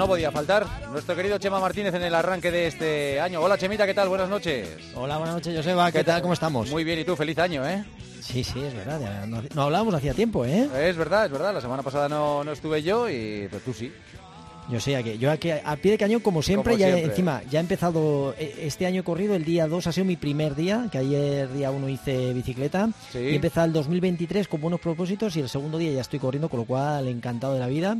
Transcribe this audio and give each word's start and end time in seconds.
No 0.00 0.06
podía 0.06 0.30
faltar 0.32 0.66
nuestro 0.90 1.14
querido 1.14 1.36
Chema 1.36 1.60
Martínez 1.60 1.92
en 1.92 2.02
el 2.02 2.14
arranque 2.14 2.50
de 2.50 2.68
este 2.68 3.20
año. 3.20 3.38
Hola 3.42 3.58
Chemita, 3.58 3.84
¿qué 3.84 3.92
tal? 3.92 4.08
Buenas 4.08 4.30
noches. 4.30 4.66
Hola, 4.94 5.18
buenas 5.18 5.34
noches, 5.34 5.54
Joseba. 5.54 5.92
¿Qué, 5.92 6.02
tal? 6.02 6.22
¿Cómo 6.22 6.32
estamos? 6.32 6.70
Muy 6.70 6.84
bien, 6.84 7.00
¿y 7.00 7.04
tú? 7.04 7.16
Feliz 7.16 7.36
año, 7.38 7.68
¿eh? 7.68 7.84
Sí, 8.22 8.42
sí, 8.42 8.60
es 8.60 8.72
verdad. 8.72 8.98
ya 8.98 9.26
No, 9.26 9.42
no 9.54 9.62
hablábamos 9.64 9.92
hacía 9.92 10.14
tiempo, 10.14 10.46
¿eh? 10.46 10.70
Es 10.88 10.96
verdad, 10.96 11.26
es 11.26 11.30
verdad. 11.30 11.52
La 11.52 11.60
semana 11.60 11.82
pasada 11.82 12.08
no, 12.08 12.42
no 12.42 12.52
estuve 12.52 12.82
yo 12.82 13.10
y 13.10 13.46
pues 13.50 13.62
tú 13.62 13.74
sí. 13.74 13.92
Yo 14.70 14.80
sé, 14.80 14.96
aquí, 14.96 15.18
yo 15.18 15.30
aquí 15.30 15.50
a 15.50 15.76
pie 15.76 15.92
de 15.92 15.98
cañón, 15.98 16.20
como 16.20 16.40
siempre, 16.40 16.72
Como 16.72 16.80
ya 16.80 16.86
siempre. 16.86 17.10
encima, 17.10 17.42
ya 17.50 17.58
he 17.58 17.62
empezado 17.62 18.34
eh, 18.38 18.54
este 18.62 18.86
año 18.86 19.04
corrido, 19.04 19.34
el 19.34 19.44
día 19.44 19.66
2 19.66 19.86
ha 19.86 19.92
sido 19.92 20.06
mi 20.06 20.16
primer 20.16 20.54
día, 20.54 20.88
que 20.90 20.96
ayer 20.96 21.52
día 21.52 21.70
1 21.72 21.88
hice 21.90 22.32
bicicleta, 22.32 22.88
Sí. 23.12 23.18
y 23.18 23.32
he 23.32 23.34
empezado 23.34 23.66
el 23.66 23.74
2023 23.74 24.48
con 24.48 24.62
buenos 24.62 24.80
propósitos 24.80 25.36
y 25.36 25.40
el 25.40 25.48
segundo 25.50 25.76
día 25.76 25.92
ya 25.92 26.00
estoy 26.00 26.20
corriendo, 26.20 26.48
con 26.48 26.60
lo 26.60 26.66
cual 26.66 27.06
encantado 27.08 27.52
de 27.54 27.60
la 27.60 27.66
vida. 27.66 27.98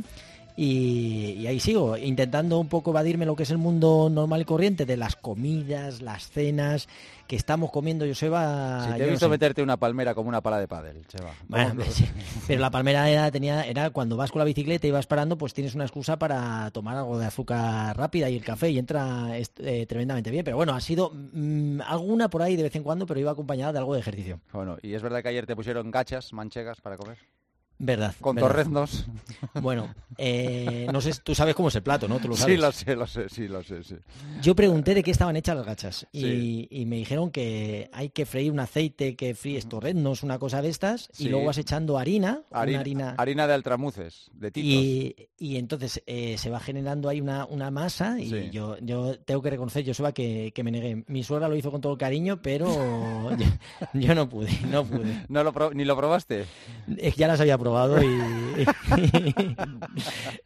Y, 0.57 1.37
y 1.39 1.47
ahí 1.47 1.59
sigo, 1.59 1.97
intentando 1.97 2.59
un 2.59 2.67
poco 2.67 2.91
evadirme 2.91 3.25
lo 3.25 3.35
que 3.35 3.43
es 3.43 3.51
el 3.51 3.57
mundo 3.57 4.09
normal 4.11 4.41
y 4.41 4.45
corriente, 4.45 4.85
de 4.85 4.97
las 4.97 5.15
comidas, 5.15 6.01
las 6.01 6.29
cenas 6.29 6.87
que 7.27 7.37
estamos 7.37 7.71
comiendo, 7.71 8.05
Joseba. 8.05 8.83
Sí, 8.85 8.91
te 8.93 8.97
yo 8.99 9.03
he 9.03 9.07
no 9.07 9.11
visto 9.11 9.25
sé. 9.27 9.29
meterte 9.29 9.63
una 9.63 9.77
palmera 9.77 10.13
como 10.13 10.27
una 10.27 10.41
pala 10.41 10.59
de 10.59 10.67
pádel, 10.67 11.07
Chema. 11.07 11.29
Bueno, 11.47 11.81
sí. 11.89 12.05
pero 12.47 12.59
la 12.59 12.69
palmera 12.69 13.09
era, 13.09 13.31
tenía, 13.31 13.63
era 13.65 13.89
cuando 13.91 14.17
vas 14.17 14.31
con 14.31 14.39
la 14.39 14.45
bicicleta 14.45 14.85
y 14.85 14.91
vas 14.91 15.07
parando, 15.07 15.37
pues 15.37 15.53
tienes 15.53 15.73
una 15.73 15.85
excusa 15.85 16.19
para 16.19 16.69
tomar 16.71 16.97
algo 16.97 17.17
de 17.17 17.25
azúcar 17.27 17.95
rápida 17.97 18.29
y 18.29 18.35
el 18.35 18.43
café 18.43 18.69
y 18.69 18.77
entra 18.77 19.29
eh, 19.37 19.85
tremendamente 19.87 20.29
bien. 20.29 20.43
Pero 20.43 20.57
bueno, 20.57 20.73
ha 20.73 20.81
sido 20.81 21.11
mm, 21.13 21.79
alguna 21.87 22.29
por 22.29 22.41
ahí 22.41 22.57
de 22.57 22.63
vez 22.63 22.75
en 22.75 22.83
cuando, 22.83 23.05
pero 23.05 23.19
iba 23.19 23.31
acompañada 23.31 23.71
de 23.71 23.79
algo 23.79 23.93
de 23.93 24.01
ejercicio. 24.01 24.41
Bueno, 24.51 24.77
y 24.81 24.93
es 24.93 25.01
verdad 25.01 25.21
que 25.23 25.29
ayer 25.29 25.45
te 25.45 25.55
pusieron 25.55 25.89
gachas, 25.89 26.33
manchegas 26.33 26.81
para 26.81 26.97
comer. 26.97 27.17
Verdad. 27.83 28.13
Con 28.21 28.35
verdad. 28.35 28.49
torreznos. 28.49 29.05
Bueno, 29.61 29.93
eh, 30.17 30.87
no 30.93 31.01
sé, 31.01 31.11
tú 31.23 31.33
sabes 31.33 31.55
cómo 31.55 31.69
es 31.69 31.75
el 31.75 31.81
plato, 31.81 32.07
¿no? 32.07 32.19
Tú 32.19 32.27
lo 32.27 32.37
sabes. 32.37 32.55
Sí, 32.55 32.61
lo 32.61 32.71
sé, 32.71 32.95
lo 32.95 33.07
sé, 33.07 33.27
sí, 33.29 33.47
lo 33.47 33.63
sé, 33.63 33.83
sí. 33.83 33.95
Yo 34.41 34.55
pregunté 34.55 34.93
de 34.93 35.01
qué 35.03 35.09
estaban 35.11 35.35
hechas 35.35 35.55
las 35.57 35.65
gachas 35.65 36.07
y, 36.11 36.21
Sí. 36.21 36.67
y 36.69 36.85
me 36.85 36.97
dijeron 36.97 37.31
que 37.31 37.89
hay 37.91 38.09
que 38.09 38.25
freír 38.25 38.51
un 38.51 38.59
aceite 38.59 39.15
que 39.15 39.33
fríes 39.33 39.67
torreznos, 39.67 40.21
una 40.23 40.37
cosa 40.37 40.61
de 40.61 40.69
estas, 40.69 41.09
Sí. 41.11 41.25
y 41.25 41.29
luego 41.29 41.47
vas 41.47 41.57
echando 41.57 41.97
harina, 41.97 42.43
Harina, 42.51 42.71
una 42.75 42.79
harina 42.81 43.15
harina 43.17 43.47
de 43.47 43.53
altramuces, 43.55 44.29
de 44.33 44.51
titos. 44.51 44.69
Y, 44.71 45.15
y 45.39 45.57
entonces 45.57 46.03
eh, 46.05 46.37
se 46.37 46.49
va 46.51 46.59
generando 46.59 47.09
ahí 47.09 47.19
una, 47.19 47.45
una 47.45 47.71
masa 47.71 48.19
y 48.19 48.29
Sí. 48.29 48.49
yo, 48.51 48.77
yo 48.79 49.19
tengo 49.19 49.41
que 49.41 49.49
reconocer, 49.49 49.83
Joseba, 49.85 50.11
que, 50.13 50.51
que 50.53 50.63
me 50.63 50.71
negué. 50.71 51.03
Mi 51.07 51.23
suegra 51.23 51.47
lo 51.49 51.55
hizo 51.55 51.71
con 51.71 51.81
todo 51.81 51.93
el 51.93 51.97
cariño, 51.99 52.41
pero 52.43 52.67
yo, 53.37 53.45
yo 53.93 54.15
no 54.15 54.29
pude, 54.29 54.49
no 54.69 54.85
pude. 54.85 55.25
No 55.29 55.43
lo 55.43 55.51
¿Ni 55.73 55.83
lo 55.85 55.97
probaste? 55.97 56.45
Es 56.97 57.15
que 57.15 57.19
ya 57.21 57.27
las 57.27 57.39
había 57.41 57.57
probado 57.57 57.70
y, 58.03 58.65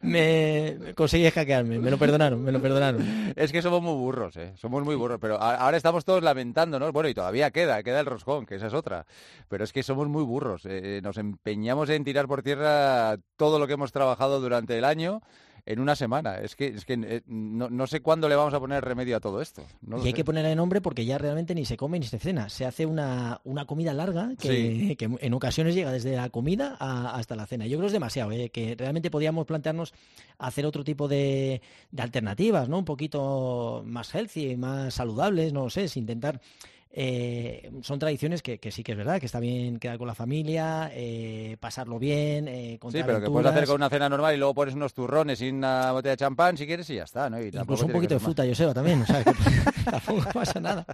me 0.00 0.92
conseguí 0.94 1.30
hackearme, 1.30 1.78
me 1.78 1.90
lo 1.90 1.98
perdonaron, 1.98 2.42
me 2.42 2.52
lo 2.52 2.60
perdonaron. 2.60 3.32
Es 3.36 3.52
que 3.52 3.62
somos 3.62 3.82
muy 3.82 3.94
burros, 3.94 4.36
¿eh? 4.36 4.52
Somos 4.56 4.84
muy 4.84 4.96
burros, 4.96 5.18
pero 5.20 5.40
ahora 5.40 5.76
estamos 5.76 6.04
todos 6.04 6.22
lamentándonos. 6.22 6.92
Bueno, 6.92 7.08
y 7.08 7.14
todavía 7.14 7.50
queda, 7.50 7.82
queda 7.82 8.00
el 8.00 8.06
roscón, 8.06 8.46
que 8.46 8.56
esa 8.56 8.66
es 8.66 8.74
otra. 8.74 9.06
Pero 9.48 9.64
es 9.64 9.72
que 9.72 9.82
somos 9.82 10.08
muy 10.08 10.22
burros. 10.24 10.62
eh, 10.66 11.00
Nos 11.02 11.18
empeñamos 11.18 11.88
en 11.90 12.04
tirar 12.04 12.26
por 12.26 12.42
tierra 12.42 13.16
todo 13.36 13.58
lo 13.58 13.66
que 13.66 13.74
hemos 13.74 13.92
trabajado 13.92 14.40
durante 14.40 14.76
el 14.78 14.84
año 14.84 15.20
en 15.66 15.80
una 15.80 15.96
semana. 15.96 16.36
Es 16.38 16.54
que, 16.56 16.68
es 16.68 16.84
que 16.84 16.94
eh, 16.94 17.22
no, 17.26 17.68
no 17.68 17.86
sé 17.88 18.00
cuándo 18.00 18.28
le 18.28 18.36
vamos 18.36 18.54
a 18.54 18.60
poner 18.60 18.84
remedio 18.84 19.16
a 19.16 19.20
todo 19.20 19.42
esto. 19.42 19.62
No 19.82 19.98
Y 19.98 20.00
hay 20.02 20.06
sé. 20.06 20.12
que 20.14 20.24
ponerle 20.24 20.54
nombre 20.56 20.80
porque 20.80 21.04
ya 21.04 21.18
realmente 21.18 21.54
ni 21.54 21.64
se 21.64 21.76
come 21.76 21.98
ni 21.98 22.06
se 22.06 22.18
cena. 22.20 22.48
Se 22.48 22.64
hace 22.64 22.86
una, 22.86 23.40
una 23.44 23.64
comida 23.66 23.92
larga 23.92 24.30
que, 24.38 24.48
Sí. 24.48 24.96
que 24.96 25.10
en 25.20 25.34
ocasiones 25.34 25.74
llega 25.74 25.90
desde 25.92 26.14
la 26.16 26.30
comida 26.30 26.76
a- 26.78 27.16
hasta 27.16 27.34
la 27.36 27.46
cena. 27.46 27.66
Yo 27.66 27.78
creo 27.78 27.82
que 27.82 27.86
es 27.88 27.92
demasiado, 27.92 28.30
¿eh? 28.32 28.48
que 28.50 28.76
realmente 28.78 29.10
podíamos 29.10 29.44
plantearnos 29.44 29.92
hacer 30.38 30.64
otro 30.66 30.84
tipo 30.84 31.08
de, 31.08 31.60
de 31.90 32.02
alternativas, 32.02 32.68
¿no? 32.68 32.78
Un 32.78 32.84
poquito 32.84 33.82
más 33.86 34.14
healthy, 34.14 34.56
más 34.56 34.94
saludables, 34.94 35.52
no 35.52 35.64
lo 35.64 35.70
sé, 35.70 35.84
es 35.84 35.96
intentar... 35.96 36.40
eh, 36.90 37.70
son 37.82 37.98
tradiciones 37.98 38.42
que, 38.42 38.58
que 38.58 38.70
sí 38.70 38.82
que 38.82 38.92
es 38.92 38.98
verdad, 38.98 39.20
que 39.20 39.26
está 39.26 39.38
bien 39.38 39.78
quedar 39.78 39.98
con 39.98 40.06
la 40.06 40.14
familia, 40.14 40.90
eh, 40.94 41.56
pasarlo 41.60 41.98
bien, 41.98 42.48
eh, 42.48 42.72
Sí, 42.72 42.78
contar 42.78 43.06
pero 43.06 43.20
que 43.20 43.30
puedes 43.30 43.50
hacer 43.50 43.66
con 43.66 43.76
una 43.76 43.90
cena 43.90 44.08
normal 44.08 44.34
y 44.34 44.38
luego 44.38 44.54
pones 44.54 44.74
unos 44.74 44.94
turrones 44.94 45.40
y 45.42 45.50
una 45.50 45.92
botella 45.92 46.12
de 46.12 46.16
champán 46.16 46.56
si 46.56 46.66
quieres 46.66 46.88
y 46.90 46.96
ya 46.96 47.04
está, 47.04 47.28
¿no? 47.28 47.40
Y 47.40 47.48
Incluso 47.48 47.86
un 47.86 47.92
poquito 47.92 48.14
de 48.14 48.20
fruta, 48.20 48.44
Joseba, 48.46 48.72
también. 48.72 49.02
O 49.02 49.06
sea, 49.06 49.22
que 49.22 49.30
tampoco 49.90 50.28
pasa 50.34 50.60
nada. 50.60 50.86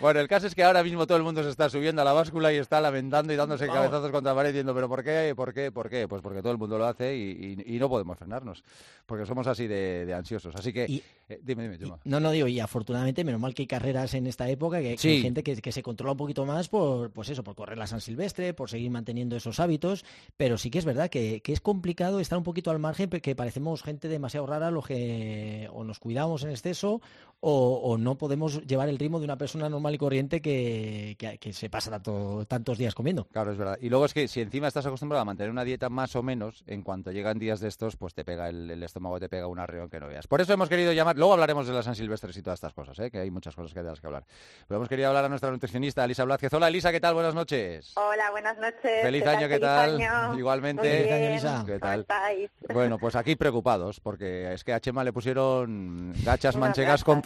Bueno, 0.00 0.20
el 0.20 0.28
caso 0.28 0.46
es 0.46 0.54
que 0.54 0.62
ahora 0.62 0.82
mismo 0.82 1.06
todo 1.06 1.18
el 1.18 1.24
mundo 1.24 1.42
se 1.42 1.50
está 1.50 1.68
subiendo 1.68 2.02
a 2.02 2.04
la 2.04 2.12
báscula 2.12 2.52
y 2.52 2.56
está 2.56 2.80
lamentando 2.80 3.32
y 3.32 3.36
dándose 3.36 3.66
Vamos. 3.66 3.82
cabezazos 3.82 4.10
contra 4.10 4.32
la 4.32 4.36
pared 4.36 4.50
diciendo, 4.50 4.74
pero 4.74 4.88
¿por 4.88 5.02
qué? 5.04 5.34
¿Por 5.36 5.52
qué? 5.52 5.70
¿Por 5.72 5.88
qué? 5.90 6.08
Pues 6.08 6.22
porque 6.22 6.40
todo 6.42 6.52
el 6.52 6.58
mundo 6.58 6.78
lo 6.78 6.86
hace 6.86 7.16
y, 7.16 7.56
y- 7.66 7.76
y 7.76 7.78
no 7.78 7.88
podemos 7.88 8.16
frenarnos, 8.18 8.62
porque 9.06 9.26
somos 9.26 9.46
así 9.46 9.66
de, 9.66 10.06
de 10.06 10.14
ansiosos. 10.14 10.54
Así 10.56 10.72
que, 10.72 10.86
Y- 10.88 11.02
eh, 11.28 11.40
dime, 11.42 11.68
dime. 11.76 11.96
No, 12.04 12.20
no 12.20 12.30
digo, 12.30 12.46
y 12.46 12.60
afortunadamente, 12.60 13.24
menos 13.24 13.40
mal 13.40 13.54
que 13.54 13.62
hay 13.62 13.66
carreras 13.66 14.14
en 14.14 14.26
esta 14.26 14.48
época, 14.48 14.80
que, 14.80 14.96
que 14.96 15.08
hay 15.08 15.22
gente 15.22 15.42
que, 15.42 15.56
que 15.56 15.72
se 15.72 15.82
controla 15.82 16.12
un 16.12 16.18
poquito 16.18 16.44
más 16.46 16.68
por, 16.68 17.10
pues 17.10 17.28
eso, 17.28 17.42
por 17.42 17.54
correr 17.54 17.78
la 17.78 17.86
San 17.86 18.00
Silvestre, 18.00 18.54
por 18.54 18.70
seguir 18.70 18.90
manteniendo 18.90 19.36
esos 19.36 19.58
hábitos, 19.60 20.04
pero 20.36 20.58
sí 20.58 20.70
que 20.70 20.78
es 20.78 20.84
verdad 20.84 21.08
que, 21.10 21.40
que 21.42 21.52
es 21.52 21.60
complicado 21.60 22.20
estar 22.20 22.38
un 22.38 22.44
poquito 22.44 22.70
al 22.70 22.78
margen, 22.78 23.10
porque 23.10 23.34
parecemos 23.34 23.82
gente 23.82 24.08
demasiado 24.08 24.46
rara 24.46 24.70
los 24.70 24.86
que 24.86 25.68
o 25.72 25.84
nos 25.84 25.98
cuidamos 25.98 26.44
en 26.44 26.50
exceso 26.50 27.00
o, 27.40 27.80
o 27.82 27.98
no 27.98 28.16
podemos 28.16 28.66
llevar 28.66 28.88
el 28.88 28.98
ritmo 28.98 29.18
de 29.18 29.24
una 29.24 29.36
persona 29.36 29.68
normal 29.68 29.94
y 29.94 29.98
corriente 29.98 30.40
que, 30.40 31.16
que- 31.18 31.38
que 31.38 31.52
se 31.52 31.68
pasa 31.70 31.90
tanto, 31.90 32.44
tantos 32.46 32.78
días 32.78 32.94
comiendo. 32.94 33.26
Claro, 33.32 33.52
es 33.52 33.58
verdad. 33.58 33.78
Y 33.80 33.88
luego 33.88 34.04
es 34.06 34.14
que 34.14 34.26
si 34.28 34.40
encima 34.40 34.68
estás 34.68 34.86
acostumbrado 34.86 35.22
a 35.22 35.24
mantener 35.24 35.50
una 35.50 35.64
dieta 35.64 35.88
más 35.88 36.16
o 36.16 36.22
menos, 36.22 36.64
en 36.66 36.82
cuanto 36.82 37.12
llegan 37.12 37.38
días 37.38 37.60
de 37.60 37.68
estos, 37.68 37.96
pues 37.96 38.14
te 38.14 38.24
pega 38.24 38.48
el, 38.48 38.70
el 38.70 38.82
estómago, 38.82 39.20
te 39.20 39.28
pega 39.28 39.46
un 39.46 39.58
arreón 39.58 39.88
que 39.90 40.00
no 40.00 40.08
veas. 40.08 40.26
Por 40.26 40.40
eso 40.40 40.52
hemos 40.52 40.68
querido 40.68 40.92
llamar, 40.92 41.16
luego 41.16 41.34
hablaremos 41.34 41.66
de 41.66 41.72
las 41.74 41.84
San 41.84 41.94
Silvestres 41.94 42.36
y 42.36 42.42
todas 42.42 42.56
estas 42.58 42.72
cosas, 42.72 42.98
¿eh? 43.00 43.10
que 43.10 43.18
hay 43.18 43.30
muchas 43.30 43.54
cosas 43.54 43.72
que 43.74 43.82
de 43.82 43.90
las 43.90 44.00
que 44.00 44.06
hablar. 44.06 44.24
Pero 44.66 44.78
hemos 44.78 44.88
querido 44.88 45.08
hablar 45.08 45.24
a 45.24 45.28
nuestra 45.28 45.50
nutricionista, 45.50 46.04
Elisa 46.04 46.24
Blázquez. 46.24 46.52
Hola, 46.54 46.68
Elisa, 46.68 46.90
¿qué 46.90 47.00
tal? 47.00 47.14
Buenas 47.14 47.34
noches. 47.34 47.92
Hola, 47.96 48.30
buenas 48.30 48.56
noches. 48.58 49.02
Feliz 49.02 49.22
¿Qué 49.22 49.28
año? 49.28 49.48
¿qué 49.48 49.58
tal? 49.58 50.00
año. 50.00 50.34
Igualmente. 50.38 50.82
Muy 50.82 50.90
Feliz 50.90 51.12
año, 51.12 51.18
bien. 51.20 51.32
Elisa. 51.32 51.62
¿Qué 51.66 51.72
¿Cómo 51.78 51.80
tal? 51.92 52.00
estáis? 52.00 52.50
Bueno, 52.72 52.98
pues 52.98 53.14
aquí 53.16 53.36
preocupados, 53.36 54.00
porque 54.00 54.52
es 54.52 54.64
que 54.64 54.72
a 54.72 54.80
Chema 54.80 55.04
le 55.04 55.12
pusieron 55.12 56.12
gachas 56.24 56.56
manchegas 56.56 57.04
con 57.04 57.16
¿no? 57.16 57.22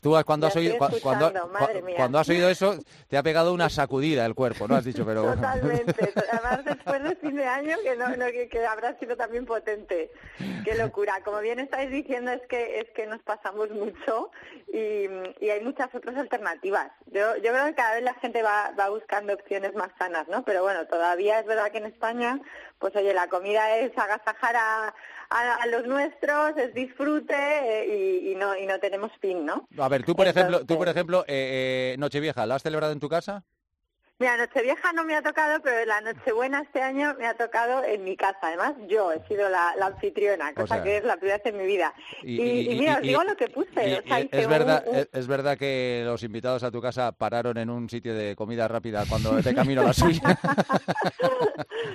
Tú 0.00 0.16
cuando 0.24 0.46
Ya 0.46 0.48
has 0.50 0.56
oído, 0.56 0.72
estoy 0.74 1.00
cua- 1.00 1.98
cuando, 1.98 2.18
has 2.18 2.28
oído 2.28 2.48
eso, 2.48 2.78
te 3.08 3.16
ha 3.16 3.22
pegado 3.22 3.52
una 3.52 3.68
sacudida 3.70 4.24
el 4.26 4.34
cuerpo, 4.34 4.66
¿no? 4.66 4.76
Has 4.76 4.84
dicho, 4.84 5.04
pero... 5.04 5.22
Totalmente. 5.34 6.12
Además, 6.32 6.64
después 6.64 7.02
del 7.02 7.16
fin 7.18 7.36
de 7.36 7.46
año, 7.46 7.76
que, 7.82 7.96
no, 7.96 8.08
no, 8.16 8.26
que, 8.26 8.48
que 8.48 8.66
habrá 8.66 8.98
sido 8.98 9.16
también 9.16 9.46
potente. 9.46 10.10
Qué 10.64 10.74
locura. 10.74 11.20
Como 11.24 11.40
bien 11.40 11.58
estáis 11.60 11.90
diciendo, 11.90 12.30
es 12.30 12.42
que 12.48 12.80
es 12.80 12.90
que 12.90 13.06
nos 13.06 13.20
pasamos 13.22 13.70
mucho 13.70 14.30
y, 14.72 15.06
y 15.40 15.50
hay 15.50 15.60
muchas 15.62 15.94
otras 15.94 16.16
alternativas. 16.16 16.90
Yo, 17.06 17.36
yo 17.36 17.52
creo 17.52 17.66
que 17.66 17.74
cada 17.74 17.94
vez 17.94 18.04
la 18.04 18.14
gente 18.14 18.42
va, 18.42 18.72
va 18.78 18.88
buscando 18.88 19.34
opciones 19.34 19.74
más 19.74 19.90
sanas, 19.98 20.28
¿no? 20.28 20.44
Pero 20.44 20.62
bueno, 20.62 20.86
todavía 20.86 21.40
es 21.40 21.46
verdad 21.46 21.70
que 21.70 21.78
en 21.78 21.86
España, 21.86 22.40
pues 22.78 22.94
oye, 22.96 23.12
la 23.14 23.28
comida 23.28 23.76
es 23.78 23.96
agasajar 23.96 24.94
a, 25.30 25.54
a, 25.54 25.66
los 25.66 25.86
nuestros, 25.86 26.56
es 26.56 26.74
disfrute 26.74 27.34
eh, 27.34 28.20
y, 28.22 28.32
y 28.32 28.34
no 28.34 28.56
y 28.56 28.66
no 28.66 28.78
tenemos 28.78 29.12
fin, 29.20 29.46
¿no? 29.46 29.68
A 29.78 29.88
ver, 29.88 30.04
tú 30.04 30.14
por 30.14 30.26
ejemplo, 30.26 30.66
tú 30.66 30.76
por 30.76 30.88
ejemplo, 30.88 31.24
eh, 31.26 31.94
eh, 31.94 31.96
Nochevieja, 31.98 32.46
¿la 32.46 32.56
has 32.56 32.62
celebrado 32.62 32.92
en 32.92 33.00
tu 33.00 33.08
casa? 33.08 33.44
Mira, 34.20 34.36
Nochevieja 34.36 34.92
no 34.92 35.02
me 35.04 35.16
ha 35.16 35.22
tocado, 35.22 35.60
pero 35.62 35.84
la 35.86 36.00
Nochebuena 36.02 36.60
este 36.60 36.82
año 36.82 37.14
me 37.18 37.26
ha 37.26 37.32
tocado 37.34 37.82
en 37.82 38.04
mi 38.04 38.16
casa. 38.18 38.38
Además, 38.42 38.74
yo 38.86 39.10
he 39.12 39.26
sido 39.26 39.48
la, 39.48 39.74
la 39.78 39.86
anfitriona, 39.86 40.52
cosa 40.52 40.74
sea, 40.74 40.82
que 40.84 40.98
es 40.98 41.04
la 41.04 41.16
primera 41.16 41.38
vez 41.38 41.46
en 41.46 41.56
mi 41.58 41.64
vida. 41.66 41.94
Y, 42.22 42.70
y 42.70 42.78
mira, 42.78 42.96
os 42.96 43.00
digo 43.00 43.24
lo 43.24 43.34
que 43.34 43.48
puse. 43.48 43.70
o 43.98 44.02
sea, 44.06 44.18
es 44.20 44.46
verdad, 44.46 44.84
un- 44.86 44.96
es, 44.96 45.08
es 45.10 45.26
verdad 45.26 45.56
que 45.56 46.02
los 46.04 46.22
invitados 46.22 46.62
a 46.64 46.70
tu 46.70 46.82
casa 46.82 47.12
pararon 47.12 47.56
en 47.56 47.70
un 47.70 47.88
sitio 47.88 48.14
de 48.14 48.36
comida 48.36 48.68
rápida 48.68 49.04
cuando 49.08 49.32
de 49.40 49.54
camino 49.54 49.80
a 49.80 49.84
la 49.86 49.92
suya. 49.94 50.20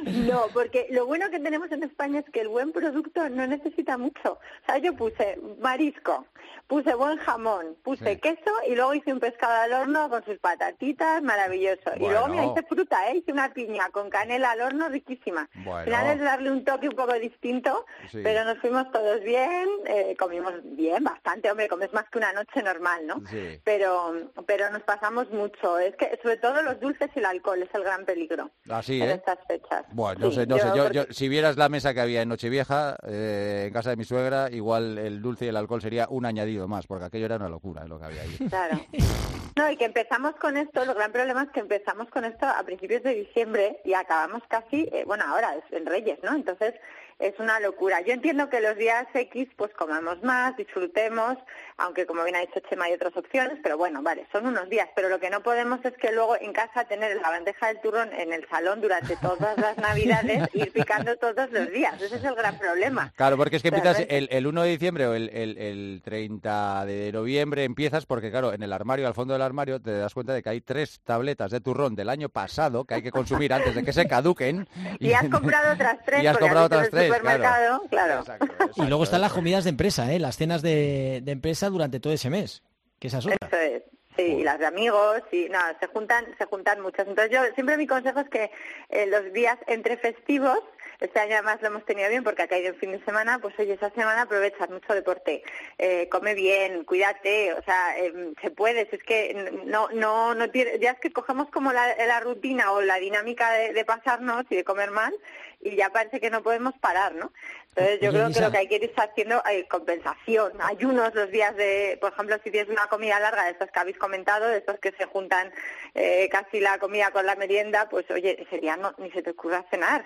No, 0.06 0.48
porque 0.54 0.88
lo 0.92 1.06
bueno 1.06 1.30
que 1.30 1.40
tenemos 1.40 1.72
en 1.72 1.84
España 1.84 2.20
es 2.20 2.26
que 2.32 2.42
el 2.42 2.48
buen 2.48 2.72
producto 2.72 3.30
no 3.30 3.46
necesita 3.48 3.98
mucho. 3.98 4.34
O 4.34 4.66
sea, 4.66 4.78
yo 4.78 4.94
puse 4.96 5.40
marisco, 5.60 6.26
puse 6.68 6.94
buen 6.96 7.18
jamón, 7.18 7.76
puse 7.84 8.16
Sí. 8.16 8.20
queso 8.22 8.52
y 8.68 8.76
luego 8.76 8.94
hice 8.94 9.14
un 9.14 9.20
pescado 9.20 9.54
al 9.62 9.74
horno 9.74 10.10
con 10.10 10.24
sus 10.26 10.38
patatitas, 10.40 11.22
maravilloso. 11.22 11.92
Luego 12.28 12.54
hice 12.54 12.66
fruta, 12.68 13.10
¿eh? 13.10 13.18
hice 13.18 13.32
una 13.32 13.54
piña 13.54 13.90
con 13.92 14.10
canela 14.10 14.52
al 14.52 14.62
horno 14.62 14.90
riquísima. 14.90 15.50
Bueno. 15.56 15.78
Al 15.78 15.86
final 15.86 16.08
es 16.08 16.20
darle 16.22 16.52
un 16.52 16.64
toque 16.64 16.88
un 16.90 16.96
poco 16.96 17.14
distinto, 17.14 17.86
Sí. 18.12 18.20
pero 18.24 18.44
nos 18.46 18.58
fuimos 18.60 18.92
todos 18.92 19.22
bien, 19.22 19.68
eh, 19.88 20.16
comimos 20.18 20.54
bien, 20.64 21.04
bastante, 21.04 21.50
hombre, 21.52 21.68
comes 21.68 21.92
más 21.94 22.06
que 22.10 22.18
una 22.18 22.34
noche 22.34 22.62
normal, 22.64 23.06
¿no? 23.08 23.22
Sí. 23.30 23.60
Pero, 23.64 24.14
pero 24.46 24.70
nos 24.70 24.84
pasamos 24.84 25.30
mucho. 25.32 25.78
Es 25.80 25.96
que 25.96 26.20
sobre 26.22 26.38
todo 26.38 26.62
los 26.62 26.80
dulces 26.80 27.10
y 27.16 27.20
el 27.20 27.26
alcohol 27.26 27.62
es 27.62 27.70
el 27.74 27.84
gran 27.84 28.06
peligro 28.06 28.52
Así, 28.70 29.02
en 29.02 29.10
¿eh? 29.10 29.14
estas 29.14 29.40
fechas. 29.48 29.86
Bueno, 29.92 30.20
no 30.20 30.30
Sí, 30.30 30.36
sé, 30.38 30.48
no 30.48 30.58
sé. 30.58 30.68
Yo, 30.76 30.84
porque- 30.84 30.96
yo- 30.98 31.06
si 31.10 31.30
vieras 31.30 31.58
la 31.58 31.70
mesa 31.70 31.94
que 31.94 32.02
había 32.02 32.22
en 32.22 32.30
Nochevieja, 32.30 32.98
eh, 33.08 33.66
en 33.68 33.74
casa 33.74 33.90
de 33.92 33.96
mi 33.98 34.04
suegra, 34.04 34.50
igual 34.52 34.98
el 34.98 35.22
dulce 35.22 35.46
y 35.46 35.48
el 35.50 35.58
alcohol 35.58 35.82
sería 35.82 36.08
un 36.10 36.26
añadido 36.26 36.68
más, 36.68 36.88
porque 36.88 37.06
aquello 37.06 37.26
era 37.26 37.36
una 37.38 37.50
locura 37.50 37.86
lo 37.86 38.00
que 38.00 38.06
había 38.06 38.22
ahí. 38.22 38.38
Claro. 38.50 38.80
No, 39.58 39.72
y 39.72 39.78
que 39.78 39.86
empezamos 39.86 40.36
con 40.36 40.58
esto, 40.58 40.84
el 40.84 40.94
gran 40.94 41.14
problema 41.14 41.44
es 41.44 41.50
que 41.52 41.62
empezamos 41.62 42.05
con 42.10 42.26
esto 42.26 42.46
a 42.46 42.64
principios 42.64 43.04
de 43.04 43.16
diciembre 43.16 43.80
y 43.84 43.94
acabamos 43.94 44.44
casi, 44.48 44.90
eh, 44.92 45.04
bueno, 45.06 45.24
ahora 45.28 45.56
es 45.56 45.64
en 45.72 45.86
Reyes, 45.86 46.20
¿no? 46.24 46.36
Entonces, 46.36 46.74
es 47.20 47.34
una 47.40 47.60
locura. 47.60 48.02
Yo 48.02 48.14
entiendo 48.14 48.50
que 48.50 48.60
los 48.60 48.76
días 48.78 49.08
X 49.14 49.48
pues 49.56 49.72
comamos 49.74 50.22
más, 50.24 50.56
disfrutemos, 50.58 51.38
aunque 51.78 52.06
como 52.06 52.24
bien 52.24 52.36
ha 52.36 52.42
dicho 52.42 52.60
Chema 52.70 52.86
hay 52.86 52.94
otras 52.94 53.16
opciones, 53.16 53.58
pero 53.64 53.78
bueno, 53.78 54.02
vale, 54.02 54.28
son 54.32 54.46
unos 54.46 54.70
días, 54.70 54.90
pero 54.96 55.10
lo 55.10 55.20
que 55.20 55.30
no 55.30 55.42
podemos 55.42 55.84
es 55.86 55.94
que 55.94 56.12
luego 56.12 56.36
en 56.40 56.54
casa 56.54 56.86
tener 56.86 57.16
la 57.22 57.30
bandeja 57.30 57.68
del 57.68 57.82
turrón 57.82 58.12
en 58.14 58.34
el 58.34 58.48
salón 58.50 58.82
durante 58.82 59.16
todas 59.18 59.58
las 59.58 59.78
navidades 59.78 60.50
ir 60.54 60.72
picando 60.72 61.16
todos 61.18 61.52
los 61.52 61.72
días, 61.72 62.02
ese 62.02 62.18
es 62.18 62.24
el 62.24 62.36
gran 62.36 62.58
problema. 62.58 63.14
Claro, 63.16 63.38
porque 63.38 63.58
es 63.58 63.62
que 63.62 63.70
empiezas 63.70 64.06
el, 64.10 64.28
el 64.32 64.48
1 64.48 64.64
de 64.64 64.70
diciembre 64.70 65.08
o 65.08 65.14
el, 65.14 65.30
el, 65.30 65.58
el 65.58 66.02
30 66.04 66.86
de 66.86 67.12
noviembre 67.12 67.64
empiezas 67.64 68.06
porque 68.06 68.32
claro, 68.32 68.54
en 68.54 68.64
el 68.64 68.74
armario, 68.74 69.08
al 69.08 69.14
fondo 69.14 69.34
del 69.34 69.42
armario, 69.42 69.82
te 69.82 69.98
das 69.98 70.14
cuenta 70.14 70.34
de 70.34 70.44
que 70.44 70.50
hay 70.50 70.62
tres 70.62 71.00
tabletas 71.04 71.52
de 71.52 71.62
turrón 71.62 71.96
del 71.96 72.10
año 72.10 72.30
pasado 72.30 72.86
que 72.86 72.96
hay 72.96 73.02
que 73.02 73.12
consumir 73.12 73.54
antes 73.54 73.76
de 73.76 73.84
que 73.84 73.94
se 73.94 74.08
caduquen. 74.08 74.68
Y, 75.00 75.14
has 75.14 75.30
comprado 75.30 75.74
otras 75.74 75.98
tres. 76.06 76.24
Y 76.24 76.28
has 76.28 76.38
comprado 76.38 76.66
otras 76.66 76.90
tres, 76.90 77.05
supermercado, 77.08 77.84
claro. 77.90 78.24
Y 78.76 78.86
luego 78.88 79.04
están 79.04 79.22
las 79.22 79.34
comidas 79.34 79.64
de 79.64 79.72
empresa, 79.72 80.12
¿eh? 80.12 80.20
las 80.20 80.38
cenas 80.38 80.62
de, 80.62 81.22
de 81.24 81.32
empresa 81.32 81.70
durante 81.70 82.00
todo 82.00 82.14
ese 82.14 82.30
mes, 82.30 82.64
que 83.00 83.08
esa 83.08 83.20
es 83.20 83.26
otra. 83.26 83.48
Eso 83.48 83.58
es. 83.58 83.84
Sí, 84.16 84.24
y 84.24 84.44
las 84.44 84.60
de 84.60 84.66
amigos, 84.66 85.22
y 85.32 85.50
no, 85.50 85.60
se 85.80 85.88
juntan, 85.88 86.26
se 86.38 86.46
juntan 86.46 86.80
muchas. 86.82 87.06
Entonces 87.06 87.32
yo 87.34 87.42
siempre 87.54 87.76
mi 87.76 87.86
consejo 87.86 88.22
es 88.22 88.30
que 88.30 88.50
eh, 88.90 89.08
los 89.08 89.34
días 89.34 89.58
entre 89.68 89.98
festivos 89.98 90.60
este 91.00 91.20
año 91.20 91.34
además 91.34 91.62
lo 91.62 91.68
hemos 91.68 91.86
tenido 91.86 92.10
bien 92.10 92.24
porque 92.24 92.44
ha 92.44 92.48
caído 92.48 92.70
el 92.70 92.80
fin 92.80 92.92
de 92.92 93.04
semana, 93.04 93.40
pues 93.40 93.58
oye, 93.60 93.74
esa 93.74 93.90
semana 93.92 94.24
aprovechar 94.24 94.70
mucho 94.70 94.94
deporte, 94.94 95.44
eh, 95.78 96.08
come 96.10 96.34
bien, 96.34 96.84
cuídate, 96.84 97.54
o 97.54 97.62
sea, 97.64 97.98
eh, 97.98 98.34
se 98.42 98.52
puede, 98.52 98.88
es 98.92 99.04
que 99.04 99.34
no, 99.66 99.90
no, 99.94 100.36
no 100.36 100.50
tiene, 100.50 100.80
ya 100.80 100.92
es 100.92 101.00
que 101.00 101.12
cogemos 101.12 101.50
como 101.50 101.74
la, 101.74 101.96
la 102.06 102.20
rutina 102.20 102.72
o 102.72 102.82
la 102.82 102.96
dinámica 102.98 103.52
de, 103.52 103.74
de, 103.74 103.86
pasarnos 103.86 104.46
y 104.50 104.56
de 104.56 104.64
comer 104.64 104.92
mal 104.92 105.14
y 105.62 105.76
ya 105.76 105.90
parece 105.90 106.20
que 106.20 106.30
no 106.30 106.44
podemos 106.44 106.74
parar, 106.80 107.16
¿no? 107.16 107.32
Entonces 107.76 108.00
yo 108.00 108.10
Oye, 108.10 108.20
creo 108.20 108.34
que 108.34 108.40
lo 108.40 108.52
que 108.52 108.58
hay 108.58 108.68
que 108.68 108.76
ir 108.76 108.94
haciendo 108.96 109.44
eh, 109.52 109.68
compensación, 109.68 110.54
ayunos 110.62 111.14
los 111.14 111.30
días 111.30 111.56
de, 111.58 111.98
por 112.00 112.14
ejemplo, 112.14 112.38
si 112.44 112.50
tienes 112.50 112.70
una 112.70 112.88
comida 112.88 113.20
larga 113.20 113.46
de 113.46 113.52
estas 113.52 113.70
que 113.70 113.80
habéis 113.80 113.98
comentado, 113.98 114.48
de 114.48 114.60
estos 114.60 114.80
que 114.80 114.94
se 114.94 115.06
juntan 115.06 115.52
eh, 115.94 116.30
casi 116.32 116.62
la 116.62 116.80
comida 116.80 117.12
con 117.12 117.26
la 117.26 117.36
merienda, 117.36 117.90
pues 117.90 118.10
oye, 118.12 118.42
ese 118.42 118.60
día 118.60 118.78
no, 118.78 118.94
ni 118.98 119.12
se 119.12 119.22
te 119.22 119.32
ocurra 119.32 119.66
cenar. 119.70 120.06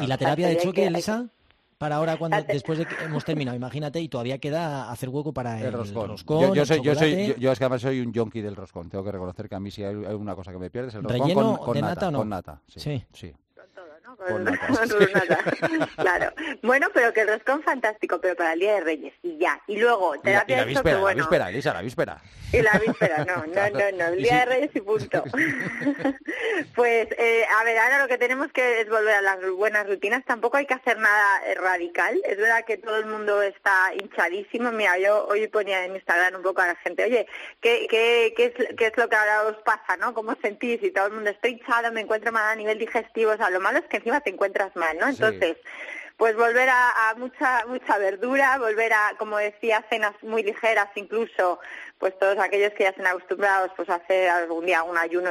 ¿Y 0.00 0.06
la 0.06 0.16
terapia 0.18 0.48
de 0.48 0.56
que- 0.56 0.62
choque, 0.62 0.86
Elisa? 0.86 1.26
Para 1.78 1.96
ahora, 1.96 2.16
cuando 2.16 2.40
después 2.44 2.78
de 2.78 2.86
que 2.86 2.94
hemos 3.04 3.24
terminado, 3.24 3.56
imagínate, 3.56 3.98
y 4.00 4.08
todavía 4.08 4.38
queda 4.38 4.88
hacer 4.92 5.08
hueco 5.08 5.32
para 5.32 5.58
el, 5.58 5.66
El 5.66 5.72
roscón. 5.72 6.10
roscón, 6.10 6.40
yo, 6.40 6.54
yo 6.54 6.62
el 6.62 6.68
soy, 6.68 6.80
yo, 6.80 6.94
soy, 6.94 7.26
yo, 7.26 7.34
yo 7.36 7.50
es 7.50 7.58
que 7.58 7.64
además 7.64 7.80
soy 7.82 8.00
un 8.00 8.12
yonki 8.12 8.40
del 8.40 8.54
roscón. 8.54 8.88
Tengo 8.88 9.02
que 9.02 9.10
reconocer 9.10 9.48
que 9.48 9.56
a 9.56 9.58
mí 9.60 9.68
si 9.72 9.82
hay 9.82 9.96
hay 9.96 10.14
una 10.14 10.36
cosa 10.36 10.52
que 10.52 10.58
me 10.58 10.70
pierdes, 10.70 10.94
el 10.94 11.02
roscón 11.02 11.20
¿Relleno 11.22 11.56
con, 11.58 11.66
con 11.66 11.74
de 11.74 11.80
nata, 11.80 11.94
nata 11.94 12.08
o 12.08 12.10
no? 12.12 12.18
Con 12.18 12.28
nata, 12.28 12.60
sí. 12.68 12.78
Sí. 12.78 13.04
sí. 13.12 13.32
Con 13.56 13.64
todo, 13.74 13.86
¿no? 14.04 14.16
Con 14.16 14.26
Con, 14.28 14.44
nata. 14.44 14.66
con 14.68 14.88
su 14.88 14.98
nata. 15.00 15.86
Claro. 15.96 16.32
Bueno, 16.62 16.86
pero 16.94 17.12
que 17.12 17.22
el 17.22 17.28
roscón 17.28 17.62
fantástico, 17.64 18.20
pero 18.20 18.36
para 18.36 18.52
el 18.52 18.60
Día 18.60 18.74
de 18.74 18.80
Reyes 18.82 19.14
y 19.24 19.36
ya. 19.38 19.60
Y 19.66 19.76
luego, 19.78 20.14
Y 20.14 20.18
la, 20.18 20.20
y 20.20 20.22
terapia 20.22 20.56
la 20.58 20.62
de 20.66 20.68
choque, 20.68 20.68
víspera, 20.74 20.94
la 20.94 21.00
bueno. 21.00 21.16
víspera, 21.18 21.50
Elisa, 21.50 21.72
la 21.74 21.82
víspera. 21.82 22.22
Y 22.52 22.62
la 22.62 22.78
víspera, 22.86 23.24
no, 23.24 23.36
no, 23.46 23.70
no, 23.70 23.96
no, 23.98 24.04
el 24.12 24.20
Y 24.20 24.22
Día 24.22 24.30
si- 24.32 24.38
de 24.38 24.44
Reyes 24.44 24.70
y 24.76 24.80
punto. 24.82 25.24
pues, 26.74 27.08
eh, 27.18 27.44
a 27.58 27.64
ver, 27.64 27.78
ahora 27.78 28.00
lo 28.00 28.08
que 28.08 28.18
tenemos 28.18 28.52
que 28.52 28.80
es 28.80 28.88
volver 28.88 29.14
a 29.14 29.20
las 29.22 29.50
buenas 29.50 29.86
rutinas. 29.86 30.24
Tampoco 30.24 30.56
hay 30.56 30.66
que 30.66 30.74
hacer 30.74 30.98
nada 30.98 31.42
eh, 31.46 31.54
radical. 31.54 32.20
Es 32.24 32.36
verdad 32.36 32.64
que 32.64 32.78
todo 32.78 32.96
el 32.96 33.06
mundo 33.06 33.42
está 33.42 33.92
hinchadísimo. 33.94 34.70
Mira, 34.72 34.98
yo 34.98 35.26
hoy 35.26 35.46
ponía 35.48 35.84
en 35.84 35.94
Instagram 35.94 36.36
un 36.36 36.42
poco 36.42 36.62
a 36.62 36.68
la 36.68 36.76
gente, 36.76 37.04
oye, 37.04 37.26
¿qué, 37.60 37.86
qué, 37.88 38.34
qué, 38.36 38.46
es, 38.46 38.76
qué 38.76 38.86
es 38.86 38.96
lo 38.96 39.08
que 39.08 39.16
ahora 39.16 39.42
os 39.44 39.56
pasa, 39.62 39.96
no? 39.96 40.14
¿Cómo 40.14 40.32
os 40.32 40.38
sentís? 40.40 40.82
Y 40.82 40.90
todo 40.90 41.06
el 41.06 41.12
mundo, 41.12 41.30
estoy 41.30 41.52
hinchado, 41.52 41.92
me 41.92 42.00
encuentro 42.00 42.32
mal 42.32 42.52
a 42.52 42.56
nivel 42.56 42.78
digestivo. 42.78 43.32
O 43.32 43.36
sea, 43.36 43.50
lo 43.50 43.60
malo 43.60 43.78
es 43.78 43.86
que 43.86 43.98
encima 43.98 44.20
te 44.20 44.30
encuentras 44.30 44.74
mal, 44.76 44.96
¿no? 44.98 45.06
Sí. 45.06 45.12
Entonces, 45.14 45.56
pues 46.16 46.36
volver 46.36 46.68
a, 46.68 47.10
a 47.10 47.14
mucha 47.14 47.64
mucha 47.66 47.98
verdura, 47.98 48.58
volver 48.58 48.92
a, 48.92 49.14
como 49.18 49.38
decía, 49.38 49.84
cenas 49.90 50.14
muy 50.22 50.42
ligeras, 50.42 50.88
incluso, 50.94 51.58
pues 52.02 52.18
todos 52.18 52.36
aquellos 52.38 52.72
que 52.72 52.82
ya 52.82 52.88
estén 52.88 53.06
acostumbrados 53.06 53.70
pues 53.76 53.88
a 53.88 53.94
hacer 53.94 54.28
algún 54.28 54.66
día 54.66 54.82
un 54.82 54.98
ayuno 54.98 55.30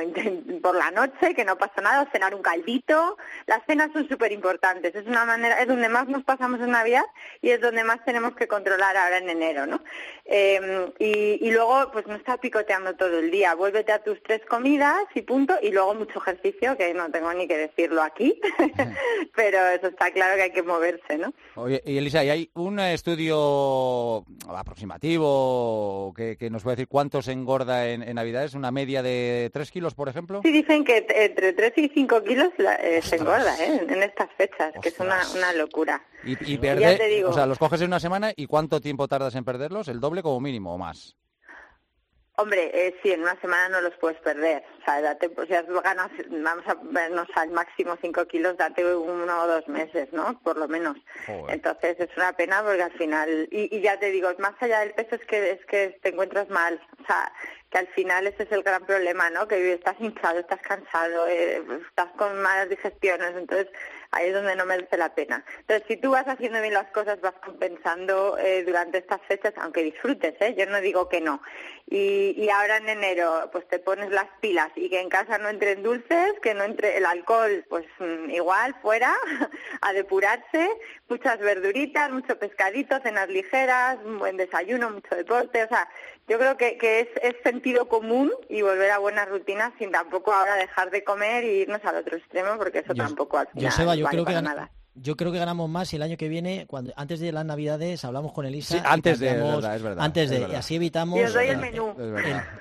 por 0.61 0.73
la 0.73 0.89
noche, 0.89 1.35
que 1.35 1.43
no 1.43 1.57
pasa 1.57 1.81
nada, 1.81 2.07
cenar 2.13 2.33
un 2.33 2.41
caldito. 2.41 3.17
Las 3.45 3.59
cenas 3.67 3.89
son 3.91 4.07
súper 4.07 4.31
importantes, 4.31 4.95
es 4.95 5.05
una 5.05 5.25
manera, 5.25 5.61
es 5.61 5.67
donde 5.67 5.89
más 5.89 6.07
nos 6.07 6.23
pasamos 6.23 6.61
en 6.61 6.71
Navidad 6.71 7.03
y 7.41 7.49
es 7.49 7.59
donde 7.59 7.83
más 7.83 8.01
tenemos 8.05 8.37
que 8.37 8.47
controlar 8.47 8.95
ahora 8.95 9.17
en 9.17 9.29
enero, 9.29 9.65
¿no? 9.65 9.81
Eh, 10.23 10.93
y, 10.97 11.45
y 11.45 11.51
luego, 11.51 11.91
pues 11.91 12.07
no 12.07 12.15
estar 12.15 12.39
picoteando 12.39 12.95
todo 12.95 13.19
el 13.19 13.31
día, 13.31 13.53
vuélvete 13.53 13.91
a 13.91 14.01
tus 14.01 14.23
tres 14.23 14.39
comidas 14.47 15.03
y 15.13 15.23
punto, 15.23 15.55
y 15.61 15.71
luego 15.71 15.93
mucho 15.93 16.19
ejercicio, 16.19 16.77
que 16.77 16.93
no 16.93 17.11
tengo 17.11 17.33
ni 17.33 17.49
que 17.49 17.57
decirlo 17.57 18.01
aquí, 18.01 18.39
pero 19.35 19.67
eso 19.67 19.87
está 19.87 20.09
claro 20.11 20.37
que 20.37 20.43
hay 20.43 20.51
que 20.53 20.63
moverse, 20.63 21.17
¿no? 21.17 21.33
Oye, 21.55 21.81
y 21.85 21.97
Elisa, 21.97 22.23
¿y 22.23 22.29
hay 22.29 22.49
un 22.53 22.79
estudio 22.79 24.23
aproximativo 24.47 26.13
que, 26.15 26.37
que 26.37 26.49
nos 26.49 26.60
puede 26.63 26.75
decir 26.77 26.87
cuánto 26.87 27.21
se 27.21 27.31
engorda 27.31 27.89
en, 27.89 28.03
en 28.03 28.15
Navidades? 28.15 28.53
¿Una 28.53 28.71
media 28.71 29.01
de 29.03 29.49
3 29.53 29.71
kilos, 29.71 29.93
por 29.95 30.09
ejemplo? 30.09 30.41
Sí 30.43 30.51
dicen 30.51 30.83
que 30.83 31.05
entre 31.09 31.53
3 31.53 31.73
y 31.77 31.89
5 31.89 32.23
kilos 32.23 32.49
la- 32.57 32.75
eh, 32.75 33.01
se 33.01 33.15
engorda 33.17 33.55
¿eh? 33.63 33.85
en 33.87 34.03
estas 34.03 34.29
fechas, 34.37 34.73
que 34.81 34.89
es 34.89 34.99
una, 34.99 35.53
locura. 35.53 36.03
Y, 36.23 36.53
y 36.53 36.57
perder, 36.57 37.25
o 37.25 37.33
sea, 37.33 37.45
los 37.45 37.57
coges 37.57 37.81
en 37.81 37.87
una 37.87 37.99
semana 37.99 38.31
y 38.35 38.45
¿cuánto 38.45 38.79
tiempo 38.81 39.07
tardas 39.07 39.35
en 39.35 39.43
perderlos? 39.43 39.87
¿El 39.87 39.99
doble 39.99 40.21
como 40.21 40.39
mínimo 40.39 40.73
o 40.73 40.77
más? 40.77 41.15
Hombre, 42.41 42.71
eh, 42.73 42.95
sí, 43.03 43.11
en 43.11 43.21
una 43.21 43.39
semana 43.39 43.69
no 43.69 43.81
los 43.81 43.95
puedes 43.97 44.19
perder. 44.21 44.63
O 44.81 44.83
sea, 44.83 44.99
date, 44.99 45.29
pues 45.29 45.47
ya 45.47 45.61
ganas, 45.61 46.09
vamos 46.27 46.65
a 46.67 46.75
vernos 46.81 47.27
al 47.35 47.51
máximo 47.51 47.95
5 48.01 48.25
kilos, 48.25 48.57
date 48.57 48.83
uno 48.83 49.43
o 49.43 49.47
dos 49.47 49.67
meses, 49.67 50.11
¿no? 50.11 50.39
Por 50.41 50.57
lo 50.57 50.67
menos. 50.67 50.97
Joder. 51.27 51.53
Entonces 51.53 51.99
es 51.99 52.09
una 52.17 52.33
pena 52.33 52.63
porque 52.63 52.81
al 52.81 52.93
final, 52.93 53.47
y, 53.51 53.75
y 53.77 53.81
ya 53.81 53.99
te 53.99 54.09
digo, 54.09 54.29
más 54.39 54.55
allá 54.59 54.79
del 54.79 54.95
peso 54.95 55.17
es 55.17 55.25
que 55.27 55.51
es 55.51 55.65
que 55.67 55.99
te 56.01 56.09
encuentras 56.09 56.49
mal. 56.49 56.81
O 56.99 57.05
sea, 57.05 57.31
que 57.71 57.77
al 57.77 57.87
final 57.87 58.27
ese 58.27 58.43
es 58.43 58.51
el 58.51 58.63
gran 58.63 58.85
problema, 58.85 59.29
¿no? 59.29 59.47
Que 59.47 59.73
estás 59.73 59.95
hinchado, 59.99 60.39
estás 60.39 60.61
cansado, 60.61 61.25
eh, 61.27 61.63
estás 61.87 62.09
con 62.17 62.41
malas 62.41 62.69
digestiones, 62.69 63.33
entonces 63.35 63.67
ahí 64.11 64.27
es 64.27 64.33
donde 64.33 64.57
no 64.57 64.65
merece 64.65 64.97
la 64.97 65.15
pena. 65.15 65.43
Entonces, 65.59 65.87
si 65.87 65.95
tú 65.95 66.11
vas 66.11 66.27
haciendo 66.27 66.61
bien 66.61 66.73
las 66.73 66.91
cosas, 66.91 67.21
vas 67.21 67.35
compensando 67.43 68.37
eh, 68.37 68.63
durante 68.65 68.97
estas 68.97 69.21
fechas, 69.21 69.53
aunque 69.55 69.83
disfrutes, 69.83 70.35
¿eh? 70.41 70.53
Yo 70.57 70.65
no 70.65 70.81
digo 70.81 71.07
que 71.07 71.21
no. 71.21 71.41
Y, 71.93 72.33
y 72.41 72.49
ahora 72.49 72.77
en 72.77 72.87
enero, 72.87 73.49
pues 73.51 73.67
te 73.67 73.77
pones 73.77 74.11
las 74.11 74.27
pilas 74.39 74.69
y 74.77 74.89
que 74.89 75.01
en 75.01 75.09
casa 75.09 75.37
no 75.39 75.49
entren 75.49 75.83
dulces, 75.83 76.31
que 76.41 76.53
no 76.53 76.63
entre 76.63 76.95
el 76.97 77.05
alcohol, 77.05 77.65
pues 77.69 77.85
mm, 77.99 78.29
igual, 78.29 78.73
fuera, 78.81 79.13
a 79.81 79.91
depurarse, 79.91 80.69
muchas 81.09 81.37
verduritas, 81.39 82.09
mucho 82.09 82.39
pescadito, 82.39 82.97
cenas 83.01 83.27
ligeras, 83.27 83.97
un 84.05 84.19
buen 84.19 84.37
desayuno, 84.37 84.89
mucho 84.89 85.13
deporte, 85.15 85.65
o 85.65 85.67
sea, 85.67 85.89
yo 86.29 86.39
creo 86.39 86.55
que, 86.55 86.77
que 86.77 87.01
es, 87.01 87.07
es 87.23 87.35
sentido 87.43 87.89
común 87.89 88.31
y 88.47 88.61
volver 88.61 88.91
a 88.91 88.99
buenas 88.99 89.27
rutinas 89.27 89.73
sin 89.77 89.91
tampoco 89.91 90.31
ahora 90.31 90.55
dejar 90.55 90.91
de 90.91 91.03
comer 91.03 91.43
y 91.43 91.63
irnos 91.63 91.83
al 91.83 91.97
otro 91.97 92.15
extremo, 92.15 92.57
porque 92.57 92.79
eso 92.79 92.93
Yo- 92.93 93.03
tampoco 93.03 93.37
al 93.37 93.47
final 93.49 93.69
Joseba, 93.69 93.95
yo 93.95 94.05
vale 94.05 94.15
creo 94.15 94.25
que 94.25 94.31
para 94.31 94.41
nada. 94.41 94.71
Yo 94.95 95.15
creo 95.15 95.31
que 95.31 95.39
ganamos 95.39 95.69
más 95.69 95.87
si 95.89 95.95
el 95.95 96.01
año 96.01 96.17
que 96.17 96.27
viene, 96.27 96.65
cuando 96.67 96.91
antes 96.97 97.19
de 97.19 97.31
las 97.31 97.45
Navidades, 97.45 98.03
hablamos 98.03 98.33
con 98.33 98.45
Elisa. 98.45 98.75
Sí, 98.75 98.81
y 98.83 98.87
antes 98.87 99.19
de, 99.19 99.29
es 99.29 99.35
verdad, 99.35 99.75
es 99.75 99.81
verdad, 99.83 100.03
Antes 100.05 100.23
es 100.25 100.29
de, 100.31 100.39
verdad. 100.39 100.53
y 100.53 100.57
así 100.57 100.75
evitamos 100.75 101.19
Y 101.19 101.23
os 101.23 101.33
doy 101.33 101.47
el 101.47 101.57
menú. 101.57 101.95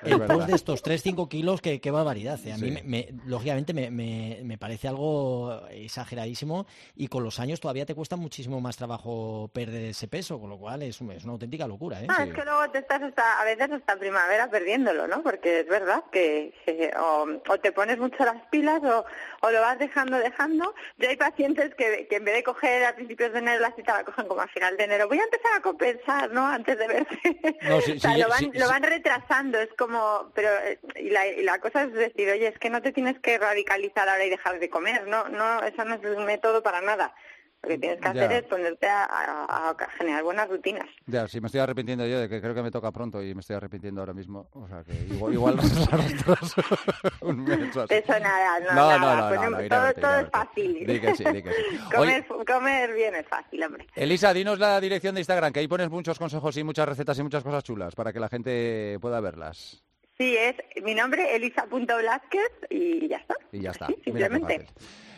El, 0.03 0.21
post 0.21 0.47
de 0.47 0.55
estos 0.55 0.83
3-5 0.83 1.27
kilos, 1.27 1.61
que 1.61 1.81
qué 1.81 1.91
barbaridad. 1.91 2.39
eh. 2.45 2.53
A 2.53 2.57
mí, 2.57 2.67
Sí. 2.67 2.71
me, 2.71 2.83
me- 2.83 3.09
lógicamente, 3.25 3.73
me, 3.73 3.91
me- 3.91 4.39
me 4.43 4.57
parece 4.57 4.87
algo 4.87 5.61
exageradísimo 5.69 6.65
y 6.95 7.07
con 7.07 7.23
los 7.23 7.39
años 7.39 7.59
todavía 7.59 7.85
te 7.85 7.95
cuesta 7.95 8.15
muchísimo 8.15 8.61
más 8.61 8.77
trabajo 8.77 9.49
perder 9.53 9.83
ese 9.85 10.07
peso, 10.07 10.39
con 10.39 10.49
lo 10.49 10.57
cual 10.57 10.83
es, 10.83 11.01
es 11.01 11.23
una 11.23 11.33
auténtica 11.33 11.67
locura. 11.67 12.01
¿eh? 12.01 12.07
Ah, 12.09 12.21
Sí. 12.23 12.29
es 12.29 12.35
que 12.35 12.45
luego 12.45 12.69
te 12.71 12.79
estás 12.79 13.01
hasta, 13.01 13.41
a 13.41 13.43
veces 13.45 13.69
hasta 13.71 13.97
primavera 13.97 14.49
perdiéndolo, 14.49 15.07
¿no? 15.07 15.21
Porque 15.21 15.59
es 15.61 15.67
verdad 15.67 16.03
que, 16.11 16.53
que 16.65 16.91
o, 16.97 17.25
o 17.51 17.57
te 17.59 17.71
pones 17.71 17.97
mucho 17.97 18.23
las 18.23 18.41
pilas 18.49 18.81
o, 18.83 19.05
o 19.45 19.51
lo 19.51 19.59
vas 19.61 19.77
dejando, 19.79 20.17
dejando. 20.17 20.73
Yo 20.97 21.09
hay 21.09 21.17
pacientes 21.17 21.73
que, 21.75 22.07
que 22.09 22.20
en 22.21 22.25
vez 22.25 22.35
de 22.35 22.43
coger 22.43 22.85
a 22.85 22.95
principios 22.95 23.33
de 23.33 23.39
enero 23.39 23.59
la 23.61 23.75
cita, 23.75 23.97
la 23.97 24.03
cogen 24.03 24.27
como 24.27 24.41
a 24.41 24.47
final 24.47 24.77
de 24.77 24.83
enero. 24.83 25.07
Voy 25.07 25.19
a 25.19 25.23
empezar 25.23 25.53
a 25.57 25.61
compensar, 25.61 26.29
¿no? 26.31 26.45
Antes 26.45 26.77
de 26.77 26.87
verse. 26.87 27.57
No, 27.63 27.81
sí, 27.81 27.91
o 27.97 27.99
sea, 27.99 28.13
sí, 28.13 28.21
lo, 28.21 28.29
van, 28.29 28.39
sí, 28.39 28.51
lo 28.53 28.67
van 28.67 28.83
retrasando, 28.83 29.59
es 29.59 29.69
como, 29.75 30.31
pero, 30.35 30.49
eh, 30.59 30.79
y 30.97 31.09
la, 31.09 31.25
y 31.25 31.41
la 31.41 31.59
cosa 31.59 31.83
es 31.83 31.93
decir, 31.93 32.29
oye, 32.29 32.47
es 32.47 32.59
que 32.59 32.69
no 32.69 32.81
te 32.81 32.91
tienes 32.91 33.19
que 33.19 33.39
radicalizar 33.39 34.07
ahora 34.07 34.23
y 34.23 34.29
dejar 34.29 34.59
de 34.59 34.69
comer, 34.69 35.07
no, 35.07 35.27
no, 35.29 35.63
eso 35.63 35.83
no 35.83 35.95
es 35.95 36.03
el 36.03 36.23
método 36.25 36.61
para 36.61 36.81
nada. 36.81 37.15
Lo 37.63 37.69
que 37.69 37.77
tienes 37.77 38.01
que 38.01 38.07
hacer 38.07 38.31
es 38.31 38.43
ponerte 38.43 38.87
a, 38.87 39.03
a- 39.05 39.69
a 39.69 39.89
generar 39.97 40.23
buenas 40.23 40.49
rutinas. 40.49 40.87
Ya, 41.05 41.27
sí, 41.27 41.39
me 41.39 41.45
estoy 41.45 41.61
arrepintiendo 41.61 42.07
yo 42.07 42.19
de 42.19 42.27
que 42.27 42.41
creo 42.41 42.55
que 42.55 42.63
me 42.63 42.71
toca 42.71 42.91
pronto 42.91 43.21
y 43.21 43.35
me 43.35 43.41
estoy 43.41 43.55
arrepintiendo 43.55 44.01
ahora 44.01 44.13
mismo. 44.13 44.49
O 44.53 44.67
sea, 44.67 44.83
que 44.83 44.93
igual, 45.13 45.33
igual 45.33 45.59
un 47.21 47.43
mes 47.43 47.75
o 47.77 47.81
así. 47.81 47.93
Eso 47.93 48.19
nada, 48.19 48.59
no, 48.61 48.65
No, 48.65 48.73
no, 48.73 48.99
nada. 48.99 49.15
no, 49.15 49.29
no, 49.29 49.35
ponemos- 49.35 49.61
no, 49.61 49.67
todo, 49.69 49.81
verte, 49.83 50.01
es 50.25 50.29
fácil. 50.31 50.87
Di 50.87 50.99
que 50.99 51.15
sí, 51.15 51.23
di 51.23 51.43
que 51.43 51.51
sí. 51.51 51.77
comer, 51.95 52.25
comer 52.47 52.93
bien 52.93 53.15
es 53.15 53.27
fácil, 53.27 53.63
hombre. 53.63 53.87
Elisa, 53.95 54.33
dinos 54.33 54.59
la 54.59 54.79
dirección 54.81 55.13
de 55.15 55.21
Instagram, 55.21 55.53
que 55.53 55.59
ahí 55.59 55.67
pones 55.67 55.89
muchos 55.89 56.17
consejos 56.17 56.57
y 56.57 56.63
muchas 56.63 56.87
recetas 56.89 57.17
y 57.19 57.23
muchas 57.23 57.43
cosas 57.43 57.63
chulas 57.63 57.95
para 57.95 58.11
que 58.11 58.19
la 58.19 58.29
gente 58.29 58.97
pueda 58.99 59.19
verlas. 59.19 59.83
Sí, 60.17 60.35
es 60.37 60.55
mi 60.83 60.93
nombre, 60.93 61.35
elisa.blasquez, 61.35 62.51
y 62.69 63.07
ya 63.07 63.17
está. 63.17 63.35
Y 63.51 63.59
ya 63.61 63.71
está. 63.71 63.87
Sí, 63.87 63.95
simplemente. 64.03 64.67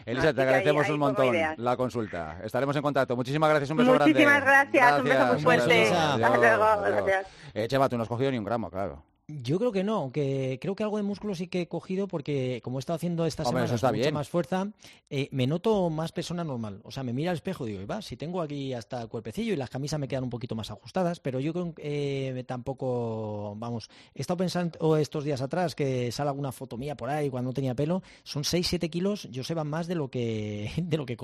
Elisa, 0.05 0.33
te 0.33 0.41
agradecemos 0.41 0.89
un 0.89 0.99
montón 0.99 1.35
la 1.57 1.77
consulta. 1.77 2.37
Estaremos 2.43 2.75
en 2.75 2.81
contacto. 2.81 3.15
Muchísimas 3.15 3.49
gracias, 3.49 3.69
un 3.69 3.77
beso 3.77 3.93
grande. 3.93 4.13
Muchísimas 4.13 4.43
gracias, 4.43 4.99
un 4.99 5.03
beso 5.05 5.25
muy 5.27 5.41
fuerte. 5.41 5.91
Hasta 5.91 6.37
luego, 6.37 6.65
gracias. 6.81 7.27
Eh, 7.53 7.67
Chema, 7.67 7.89
tú 7.89 7.97
no 7.97 8.03
has 8.03 8.09
cogido 8.09 8.31
ni 8.31 8.37
un 8.37 8.43
gramo, 8.43 8.69
claro. 8.69 9.03
Yo 9.27 9.57
creo 9.57 9.71
que 9.71 9.85
no, 9.85 9.95
aunque 9.95 10.59
creo 10.61 10.75
que 10.75 10.83
algo 10.83 10.97
de 10.97 11.03
músculo 11.03 11.33
sí 11.33 11.47
que 11.47 11.61
he 11.61 11.67
cogido 11.69 12.09
porque 12.09 12.59
como 12.61 12.77
he 12.77 12.81
estado 12.81 12.95
haciendo 12.95 13.25
esta 13.25 13.45
semana 13.45 13.67
con 13.67 13.95
mucha 13.95 14.11
más 14.11 14.27
fuerza, 14.27 14.67
eh, 15.09 15.29
me 15.31 15.47
noto 15.47 15.89
más 15.89 16.11
persona 16.11 16.43
normal. 16.43 16.81
O 16.83 16.91
sea, 16.91 17.03
me 17.03 17.13
mira 17.13 17.31
al 17.31 17.35
espejo 17.35 17.65
y 17.65 17.71
digo, 17.71 17.87
va, 17.87 18.01
si 18.01 18.17
tengo 18.17 18.41
aquí 18.41 18.73
hasta 18.73 19.01
el 19.01 19.07
cuerpecillo 19.07 19.53
y 19.53 19.55
las 19.55 19.69
camisas 19.69 19.97
me 19.97 20.09
quedan 20.09 20.25
un 20.25 20.29
poquito 20.29 20.55
más 20.55 20.71
ajustadas, 20.71 21.21
pero 21.21 21.39
yo 21.39 21.53
creo 21.53 21.73
que 21.73 22.37
eh, 22.37 22.43
tampoco, 22.43 23.55
vamos, 23.55 23.89
he 24.13 24.19
estado 24.19 24.37
pensando 24.37 24.97
estos 24.97 25.23
días 25.23 25.41
atrás 25.41 25.73
que 25.73 26.11
sale 26.11 26.29
alguna 26.29 26.51
foto 26.51 26.77
mía 26.77 26.97
por 26.97 27.09
ahí 27.09 27.29
cuando 27.29 27.51
no 27.51 27.53
tenía 27.53 27.75
pelo, 27.75 28.03
son 28.23 28.43
6-7 28.43 28.89
kilos, 28.89 29.29
yo 29.31 29.45
sé 29.45 29.53
van 29.53 29.69
más 29.69 29.87
de 29.87 29.95
lo 29.95 30.09
que 30.09 30.69
de 30.83 30.97
lo 30.97 31.05
que 31.05 31.15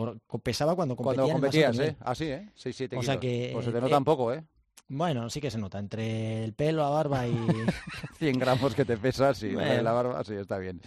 pesaba 0.41 0.73
cuando 0.73 0.95
competía. 0.95 1.23
Cuando 1.23 1.41
competías, 1.41 1.77
¿eh? 1.79 1.97
Así, 1.99 2.25
¿eh? 2.25 2.47
6-7 2.55 2.89
kilos. 2.89 3.03
O 3.03 3.05
sea 3.05 3.19
que... 3.19 3.49
Pues 3.51 3.65
se 3.65 3.73
te 3.73 3.81
nota 3.81 3.97
un 3.97 4.05
poco, 4.05 4.33
¿eh? 4.33 4.41
Bueno, 4.89 5.29
sí 5.29 5.39
que 5.39 5.51
se 5.51 5.57
nota, 5.57 5.79
entre 5.79 6.43
el 6.43 6.53
pelo, 6.53 6.81
la 6.81 6.89
barba 6.89 7.27
y... 7.27 7.33
100 8.17 8.39
gramos 8.39 8.75
que 8.75 8.85
te 8.85 8.97
pesas, 8.97 9.37
sí, 9.37 9.51
la 9.51 9.91
barba, 9.91 10.23
sí, 10.23 10.33
está 10.33 10.57
bien. 10.57 10.81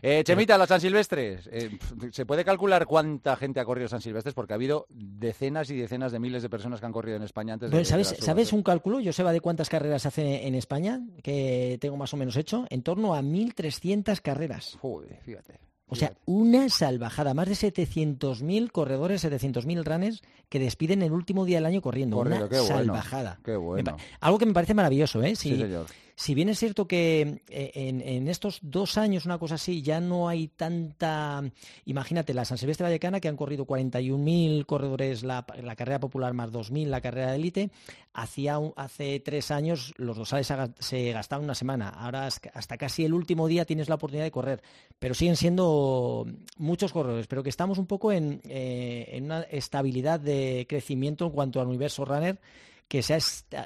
Eh, 0.00 0.22
Chemita, 0.24 0.56
las 0.56 0.68
San 0.68 0.80
Silvestres, 0.80 1.48
eh, 1.52 1.78
¿se 2.12 2.24
puede 2.24 2.44
calcular 2.44 2.86
cuánta 2.86 3.36
gente 3.36 3.60
ha 3.60 3.64
corrido 3.64 3.88
San 3.88 4.00
Silvestres? 4.00 4.34
Porque 4.34 4.52
ha 4.52 4.56
habido 4.56 4.86
decenas 4.88 5.70
y 5.70 5.76
decenas 5.76 6.12
de 6.12 6.20
miles 6.20 6.42
de 6.42 6.48
personas 6.48 6.80
que 6.80 6.86
han 6.86 6.92
corrido 6.92 7.16
en 7.16 7.24
España 7.24 7.54
antes 7.54 7.70
de... 7.70 7.84
¿Sabes, 7.84 8.16
¿sabes 8.20 8.52
un 8.52 8.62
cálculo? 8.62 9.00
Yo 9.00 9.12
sé 9.12 9.24
de 9.32 9.40
cuántas 9.40 9.68
carreras 9.68 10.06
hace 10.06 10.46
en 10.46 10.54
España, 10.54 11.00
que 11.22 11.78
tengo 11.80 11.96
más 11.96 12.14
o 12.14 12.16
menos 12.16 12.36
hecho, 12.36 12.64
en 12.70 12.82
torno 12.82 13.14
a 13.14 13.22
1.300 13.22 14.20
carreras. 14.20 14.78
Joder, 14.80 15.20
fíjate. 15.22 15.60
O 15.88 15.96
sea, 15.96 16.12
una 16.26 16.68
salvajada. 16.68 17.34
Más 17.34 17.48
de 17.48 17.54
700.000 17.54 18.70
corredores, 18.70 19.24
700.000 19.24 19.84
runners 19.84 20.22
que 20.48 20.58
despiden 20.58 21.02
el 21.02 21.12
último 21.12 21.44
día 21.44 21.58
del 21.58 21.66
año 21.66 21.82
corriendo. 21.82 22.18
una 22.18 22.48
salvajada. 22.48 23.38
qué 23.44 23.56
bueno. 23.56 23.96
Algo 24.20 24.38
que 24.38 24.46
me 24.46 24.52
parece 24.52 24.74
maravilloso, 24.74 25.22
¿eh? 25.22 25.36
sí 25.36 25.56
señor 25.56 25.86
si 26.18 26.34
bien 26.34 26.48
es 26.48 26.58
cierto 26.58 26.88
que 26.88 27.42
eh, 27.48 27.70
en, 27.74 28.26
estos 28.26 28.58
dos 28.60 28.98
años, 28.98 29.24
una 29.24 29.38
cosa 29.38 29.54
así, 29.54 29.82
ya 29.82 30.00
no 30.00 30.28
hay 30.28 30.48
tanta... 30.48 31.44
Imagínate, 31.84 32.34
la 32.34 32.44
San 32.44 32.58
Silvestre 32.58 32.82
Vallecana, 32.82 33.20
que 33.20 33.28
han 33.28 33.36
corrido 33.36 33.64
41.000 33.66 34.66
corredores 34.66 35.22
la, 35.22 35.46
carrera 35.76 36.00
popular 36.00 36.34
más 36.34 36.50
2.000 36.50 36.88
la 36.88 37.00
carrera 37.00 37.30
de 37.30 37.36
élite, 37.36 37.70
hace 38.12 39.20
tres 39.20 39.52
años 39.52 39.94
los 39.96 40.16
dosales 40.16 40.52
se 40.80 41.12
gastaban 41.12 41.44
una 41.44 41.54
semana. 41.54 41.88
Ahora 41.88 42.26
hasta 42.26 42.76
casi 42.76 43.04
el 43.04 43.14
último 43.14 43.46
día 43.46 43.64
tienes 43.64 43.88
la 43.88 43.94
oportunidad 43.94 44.24
de 44.24 44.32
correr, 44.32 44.60
pero 44.98 45.14
siguen 45.14 45.36
siendo 45.36 46.26
muchos 46.56 46.92
corredores, 46.92 47.28
pero 47.28 47.44
que 47.44 47.50
estamos 47.50 47.78
un 47.78 47.86
poco 47.86 48.10
en, 48.10 48.40
eh, 48.48 49.10
en 49.12 49.26
una 49.26 49.42
estabilidad 49.42 50.18
de 50.18 50.66
crecimiento 50.68 51.26
en 51.26 51.30
cuanto 51.30 51.60
al 51.60 51.68
universo 51.68 52.04
runner 52.04 52.40
que 52.88 53.02
se 53.02 53.14
ha, 53.14 53.18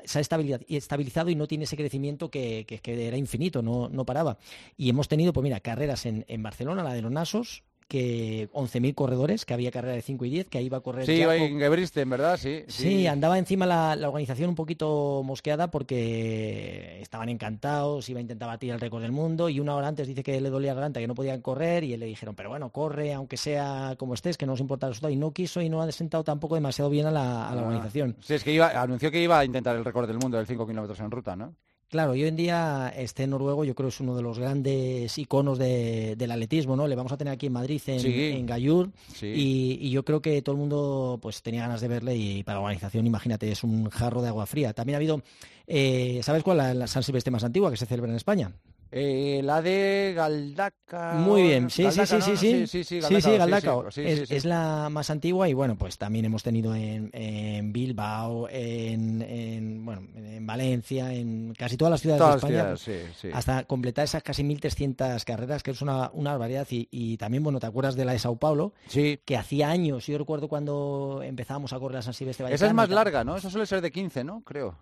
estabilizado 0.05 1.31
y 1.31 1.37
no 1.37 1.47
tiene 1.47 1.64
ese 1.64 1.76
crecimiento 1.76 2.31
que, 2.31 2.67
era 2.85 3.17
infinito, 3.17 3.62
no, 3.62 3.88
no, 3.88 4.05
paraba. 4.05 4.38
Y 4.76 4.91
hemos 4.91 5.09
tenido, 5.09 5.33
pues 5.33 5.45
mira, 5.45 5.61
carreras 5.61 6.07
en, 6.07 6.25
en 6.29 6.43
Barcelona, 6.43 6.83
la 6.83 6.93
de 6.93 7.02
los 7.02 7.12
Nasos, 7.12 7.62
que 7.93 8.49
11.000 8.52 8.95
corredores, 8.95 9.45
que 9.45 9.52
había 9.52 9.71
carrera 9.71 9.95
de 9.95 10.00
5 10.00 10.25
y 10.25 10.31
10, 10.31 10.49
que 10.49 10.57
ahí 10.57 10.64
iba 10.64 10.79
a 10.79 10.81
correr. 10.81 11.05
Sí, 11.05 11.12
iba 11.12 11.37
en 11.37 11.59
Gebristen, 11.59 12.09
¿verdad? 12.09 12.38
Sí, 12.38 12.64
sí, 12.67 13.07
andaba 13.07 13.38
encima 13.38 13.67
la, 13.67 14.09
organización 14.09 14.49
un 14.49 14.55
poquito 14.55 15.21
mosqueada 15.23 15.71
porque 15.71 17.01
estaban 17.12 17.28
encantados, 17.28 18.09
iba 18.09 18.21
a 18.21 18.23
intentar 18.23 18.49
batir 18.49 18.73
el 18.73 18.81
récord 18.81 19.02
del 19.02 19.12
mundo 19.12 19.50
y 19.50 19.61
una 19.61 19.76
hora 19.76 19.87
antes 19.87 20.09
dice 20.09 20.23
que 20.23 20.40
le 20.40 20.49
dolía 20.49 20.73
garganta, 20.73 20.99
que 20.99 21.07
no 21.07 21.14
podían 21.14 21.42
correr 21.42 21.85
y 21.85 21.95
le 21.99 22.07
dijeron, 22.07 22.35
pero 22.35 22.49
bueno, 22.49 22.71
corre, 22.71 23.12
aunque 23.12 23.37
sea 23.37 23.97
como 23.99 24.14
estés, 24.14 24.38
que 24.38 24.47
no 24.47 24.52
nos 24.52 24.61
importa 24.61 24.87
el 24.87 24.92
resultado. 24.92 25.12
Y 25.12 25.16
no 25.16 25.31
quiso 25.31 25.61
y 25.61 25.69
no 25.69 25.83
ha 25.83 25.92
sentado 25.92 26.25
tampoco 26.25 26.54
demasiado 26.54 26.88
bien 26.88 27.04
a 27.04 27.11
la, 27.11 27.50
a 27.50 27.54
la 27.54 27.61
ah. 27.61 27.64
organización. 27.64 28.16
Sí, 28.21 28.33
es 28.33 28.42
que 28.42 28.54
iba, 28.54 28.81
anunció 28.81 29.11
que 29.11 29.23
iba 29.23 29.38
a 29.38 29.45
intentar 29.45 29.76
el 29.76 29.85
récord 29.85 30.09
del 30.09 30.16
mundo 30.16 30.38
del 30.38 30.47
5 30.47 30.66
kilómetros 30.66 31.00
en 31.00 31.11
ruta, 31.11 31.37
¿no? 31.37 31.54
Claro, 31.93 32.13
hoy 32.13 32.25
en 32.25 32.37
día 32.37 32.91
este 32.97 33.27
noruego 33.27 33.67
yo 33.67 33.75
creo 33.75 33.91
es 33.91 34.01
uno 34.01 34.17
de 34.17 34.23
los 34.23 34.39
grandes 34.39 35.19
iconos 35.19 35.59
del 35.59 36.31
atletismo, 36.31 36.75
¿no? 36.75 36.89
Le 36.89 36.97
vamos 36.97 37.13
a 37.13 37.19
tener 37.19 37.35
aquí 37.35 37.49
en 37.49 37.53
Madrid, 37.53 37.83
en, 37.85 38.07
en 38.07 38.47
Gallur, 38.47 38.89
y, 39.21 39.91
yo 39.91 40.03
creo 40.03 40.23
que 40.23 40.41
todo 40.41 40.55
el 40.55 40.59
mundo 40.59 41.19
pues 41.21 41.43
tenía 41.43 41.61
ganas 41.61 41.83
de 41.83 41.89
verle 41.89 42.17
y 42.17 42.45
para 42.45 42.61
la 42.61 42.65
organización, 42.65 43.07
imagínate, 43.07 43.53
es 43.53 43.63
un 43.63 43.91
jarro 43.91 44.23
de 44.23 44.29
agua 44.29 44.47
fría. 44.47 44.73
También 44.73 44.95
ha 44.95 44.97
habido, 44.97 45.21
eh, 45.67 46.21
¿sabes 46.23 46.43
cuál 46.43 46.61
es 46.61 46.77
la 46.77 46.87
San 46.87 47.03
Silvestre 47.03 47.31
más 47.31 47.45
antigua 47.45 47.71
que 47.71 47.77
se 47.77 47.85
celebra 47.85 48.11
en 48.11 48.17
España? 48.17 48.53
Eh, 48.95 49.41
la 49.43 49.63
de 49.63 50.13
Galdaca. 50.15 51.15
Muy 51.15 51.45
bien, 51.45 51.71
sí, 51.71 51.91
sí, 51.91 52.01
ah, 52.01 52.07
sí, 52.07 52.21
sí, 52.21 52.37
sí, 52.37 52.67
sí, 52.67 52.85
sí, 52.85 53.01
Galdaca, 53.01 53.75
es, 53.97 54.45
la 54.45 54.91
más 54.91 55.09
antigua 55.09 55.49
y 55.49 55.55
bueno, 55.55 55.77
pues 55.79 55.97
también 55.97 56.27
hemos 56.27 56.43
tenido 56.43 56.75
en, 56.75 57.73
Bilbao, 57.73 58.49
en, 58.51 59.83
bueno, 59.83 60.03
en 60.15 60.47
Valencia, 60.47 61.11
en 61.15 61.55
casi 61.57 61.79
todas 61.79 61.93
las 61.93 62.03
ciudades 62.03 62.43
de 62.43 62.75
España, 62.77 63.35
hasta 63.35 63.65
completar 63.65 64.05
esas 64.05 64.23
casi 64.23 64.43
1.300 64.43 65.25
carreras, 65.25 65.63
que 65.63 65.71
es 65.71 65.81
una, 65.81 66.11
una 66.13 66.33
barbaridad. 66.33 66.67
Y, 66.71 67.17
también, 67.17 67.43
bueno, 67.43 67.61
¿te 67.61 67.67
acuerdas 67.67 67.95
de 67.97 68.05
la 68.05 68.13
de 68.13 68.19
Sao 68.19 68.37
Paulo? 68.37 68.75
Sí. 68.89 69.21
Que 69.25 69.39
hacía 69.39 69.71
años, 69.71 70.07
yo 70.07 70.19
recuerdo 70.19 70.49
cuando 70.49 71.23
empezábamos 71.25 71.73
a 71.73 71.79
correr 71.79 71.99
a 71.99 72.03
San 72.03 72.13
Silvestre 72.13 72.45
Vallecano. 72.45 72.57
Esa 72.57 72.67
es 72.67 72.75
más 72.75 72.91
larga, 72.91 73.25
¿no? 73.25 73.37
Esa 73.37 73.49
suele 73.49 73.65
ser 73.65 73.81
de 73.81 73.91
15, 73.91 74.23
¿no? 74.23 74.43
Creo. 74.43 74.77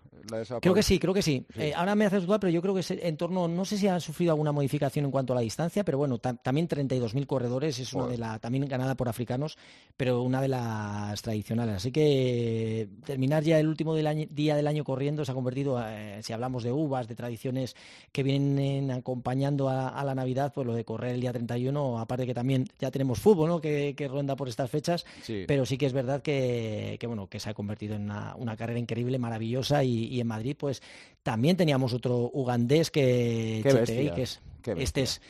Creo 0.59 0.73
que 0.73 0.83
sí, 0.83 0.99
creo 0.99 1.13
que 1.13 1.21
sí. 1.21 1.45
Eh, 1.55 1.73
ahora 1.75 1.95
me 1.95 2.05
haces 2.05 2.25
dudar, 2.25 2.39
pero 2.39 2.51
yo 2.51 2.61
creo 2.61 2.73
que 2.73 2.81
es 2.81 2.91
en 2.91 3.17
torno, 3.17 3.47
no 3.47 3.65
sé 3.65 3.77
si 3.77 3.87
a 3.87 4.00
ha 4.01 4.05
sufrido 4.05 4.31
alguna 4.31 4.51
modificación 4.51 5.05
en 5.05 5.11
cuanto 5.11 5.33
a 5.33 5.35
la 5.35 5.41
distancia, 5.41 5.83
pero 5.83 5.97
bueno, 5.97 6.17
también 6.17 6.67
32.000 6.67 7.25
corredores, 7.27 7.79
es 7.79 7.93
una 7.93 8.07
de 8.07 8.17
la, 8.17 8.39
también 8.39 8.67
ganada 8.67 8.95
por 8.95 9.07
africanos, 9.07 9.57
pero 9.95 10.21
una 10.21 10.41
de 10.41 10.47
las 10.47 11.21
tradicionales. 11.21 11.75
Así 11.75 11.91
que 11.91 12.89
terminar 13.05 13.43
ya 13.43 13.59
el 13.59 13.67
último 13.67 13.95
día 13.95 14.55
del 14.55 14.67
año 14.67 14.83
corriendo 14.83 15.23
se 15.23 15.31
ha 15.31 15.35
convertido, 15.35 15.81
eh, 15.85 16.19
si 16.23 16.33
hablamos 16.33 16.63
de 16.63 16.71
uvas, 16.71 17.07
de 17.07 17.15
tradiciones 17.15 17.75
que 18.11 18.23
vienen 18.23 18.91
acompañando 18.91 19.69
a, 19.69 20.03
la 20.03 20.15
Navidad, 20.15 20.51
pues 20.53 20.65
lo 20.65 20.73
de 20.73 20.83
correr 20.83 21.13
el 21.13 21.21
día 21.21 21.31
31, 21.31 21.99
aparte 21.99 22.25
que 22.25 22.33
también 22.33 22.67
ya 22.79 22.89
tenemos 22.89 23.19
fútbol, 23.19 23.49
¿no? 23.49 23.61
Que, 23.61 23.95
ronda 24.11 24.35
por 24.35 24.49
estas 24.49 24.69
fechas, 24.69 25.05
pero 25.47 25.65
sí 25.65 25.77
que 25.77 25.85
es 25.85 25.93
verdad 25.93 26.21
que, 26.21 26.97
bueno, 27.07 27.27
que 27.27 27.39
se 27.39 27.49
ha 27.49 27.53
convertido 27.53 27.95
en 27.95 28.11
una, 28.11 28.57
carrera 28.57 28.79
increíble, 28.79 29.17
maravillosa 29.19 29.83
y 29.83 30.19
en 30.19 30.27
Madrid 30.27 30.55
pues 30.57 30.81
también 31.23 31.57
teníamos 31.57 31.93
otro 31.93 32.29
ugandés 32.33 32.91
que, 32.91 33.61
que 33.63 34.21
es, 34.21 34.41
este 34.75 35.01
es 35.01 35.21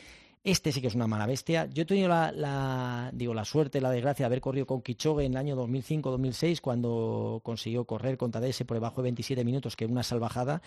este 0.44 0.72
sí 0.72 0.80
que 0.80 0.88
es 0.88 0.94
una 0.96 1.06
mala 1.06 1.26
bestia. 1.26 1.68
Yo 1.72 1.82
he 1.82 1.86
tenido 1.86 2.08
la, 2.08 3.10
digo, 3.12 3.32
la 3.32 3.44
suerte, 3.44 3.80
la 3.80 3.90
desgracia 3.90 4.24
de 4.24 4.26
haber 4.26 4.40
corrido 4.40 4.66
con 4.66 4.82
Kichogue 4.82 5.24
en 5.24 5.32
el 5.32 5.38
año 5.38 5.56
2005-2006 5.56 6.60
cuando 6.60 7.40
consiguió 7.44 7.84
correr 7.84 8.16
con 8.16 8.32
Tadese 8.32 8.64
por 8.64 8.76
debajo 8.76 8.96
de 8.96 9.04
27 9.04 9.44
minutos, 9.44 9.76
que 9.76 9.84
es 9.84 9.90
una 9.90 10.02
salvajada. 10.02 10.60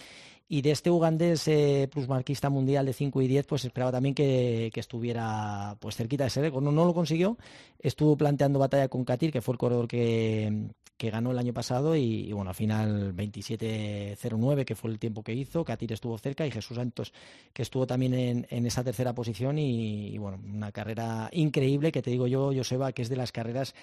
Y 0.47 0.61
de 0.61 0.71
este 0.71 0.89
ugandés 0.89 1.47
eh, 1.49 1.89
plusmarquista 1.91 2.49
mundial 2.49 2.85
de 2.85 2.93
5 2.93 3.21
y 3.21 3.27
10, 3.27 3.47
pues 3.47 3.65
esperaba 3.65 3.91
también 3.91 4.15
que, 4.15 4.71
estuviera 4.75 5.75
pues 5.79 5.97
cerquita 5.97 6.23
de 6.23 6.29
ese 6.29 6.41
récord. 6.41 6.63
No, 6.63 6.71
no 6.71 6.85
lo 6.85 6.93
consiguió. 6.93 7.37
Estuvo 7.79 8.15
planteando 8.15 8.59
batalla 8.59 8.87
con 8.87 9.03
Katir, 9.03 9.33
que 9.33 9.41
fue 9.41 9.53
el 9.53 9.57
corredor 9.57 9.89
que, 9.89 10.69
que 10.97 11.09
ganó 11.09 11.31
el 11.31 11.37
año 11.37 11.53
pasado 11.53 11.95
y, 11.95 12.31
bueno, 12.31 12.51
al 12.51 12.55
final 12.55 13.15
27.09, 13.15 14.65
que 14.65 14.75
fue 14.75 14.91
el 14.91 14.99
tiempo 14.99 15.23
que 15.23 15.33
hizo, 15.33 15.65
Katir 15.65 15.91
estuvo 15.93 16.17
cerca 16.17 16.47
y 16.47 16.51
Jesús 16.51 16.77
Santos, 16.77 17.11
que 17.53 17.63
estuvo 17.63 17.85
también 17.85 18.45
en, 18.49 18.65
esa 18.65 18.83
tercera 18.83 19.13
posición 19.13 19.59
y, 19.59 20.17
bueno, 20.17 20.39
una 20.43 20.71
carrera 20.71 21.29
increíble 21.33 21.91
que 21.91 22.01
te 22.01 22.11
digo 22.11 22.27
yo, 22.27 22.51
Joseba, 22.55 22.93
que 22.93 23.01
es 23.01 23.09
de 23.09 23.17
las 23.17 23.31
carreras 23.31 23.75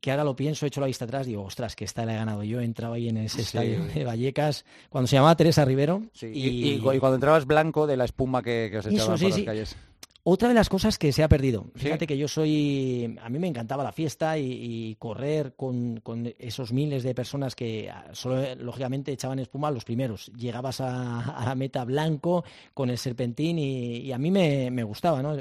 que 0.00 0.10
ahora 0.10 0.24
lo 0.24 0.34
pienso, 0.34 0.64
he 0.64 0.68
hecho 0.68 0.80
la 0.80 0.86
vista 0.86 1.04
atrás, 1.04 1.26
digo, 1.26 1.42
ostras, 1.42 1.76
que 1.76 1.84
esta 1.84 2.06
la 2.06 2.14
he 2.14 2.16
ganado 2.16 2.42
yo, 2.42 2.60
he 2.60 2.64
entrado 2.64 2.94
ahí 2.94 3.10
en 3.10 3.18
ese 3.18 3.42
estadio 3.42 3.84
de 3.84 4.04
Vallecas, 4.04 4.64
cuando 4.88 5.06
se 5.06 5.16
llamaba 5.16 5.36
Teresa 5.36 5.64
Rivero. 5.64 6.04
Y, 6.22 6.78
cuando 6.78 7.16
entrabas 7.16 7.44
blanco 7.44 7.86
de 7.86 7.98
la 7.98 8.06
espuma 8.06 8.42
que, 8.42 8.74
os 8.78 8.86
echaba 8.86 9.16
por 9.16 9.28
las 9.28 9.40
calles. 9.42 9.76
Otra 10.22 10.48
de 10.48 10.54
las 10.54 10.68
cosas 10.68 10.98
que 10.98 11.12
se 11.12 11.22
ha 11.22 11.28
perdido, 11.28 11.70
fíjate 11.76 12.06
que 12.06 12.18
yo 12.18 12.28
soy, 12.28 13.16
a 13.22 13.30
mí 13.30 13.38
me 13.38 13.48
encantaba 13.48 13.82
la 13.82 13.90
fiesta 13.90 14.36
y, 14.36 14.94
correr 14.98 15.54
con, 15.56 16.02
esos 16.38 16.72
miles 16.72 17.02
de 17.02 17.14
personas 17.14 17.54
que 17.54 17.88
ah, 17.88 18.04
solo, 18.12 18.54
lógicamente 18.56 19.12
echaban 19.12 19.38
espuma 19.38 19.70
los 19.70 19.84
primeros. 19.84 20.30
Llegabas 20.36 20.82
a, 20.82 21.42
la 21.46 21.54
meta 21.54 21.86
blanco 21.86 22.44
con 22.74 22.90
el 22.90 22.98
serpentín 22.98 23.58
y, 23.58 24.12
a 24.12 24.18
mí 24.18 24.30
me, 24.30 24.82
gustaba, 24.82 25.22
¿no? 25.22 25.36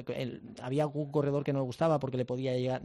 había 0.62 0.84
algún 0.84 1.12
corredor 1.12 1.44
que 1.44 1.52
no 1.52 1.60
me 1.60 1.66
gustaba 1.66 2.00
porque 2.00 2.16
le 2.16 2.24
podía 2.24 2.56
llegar, 2.56 2.82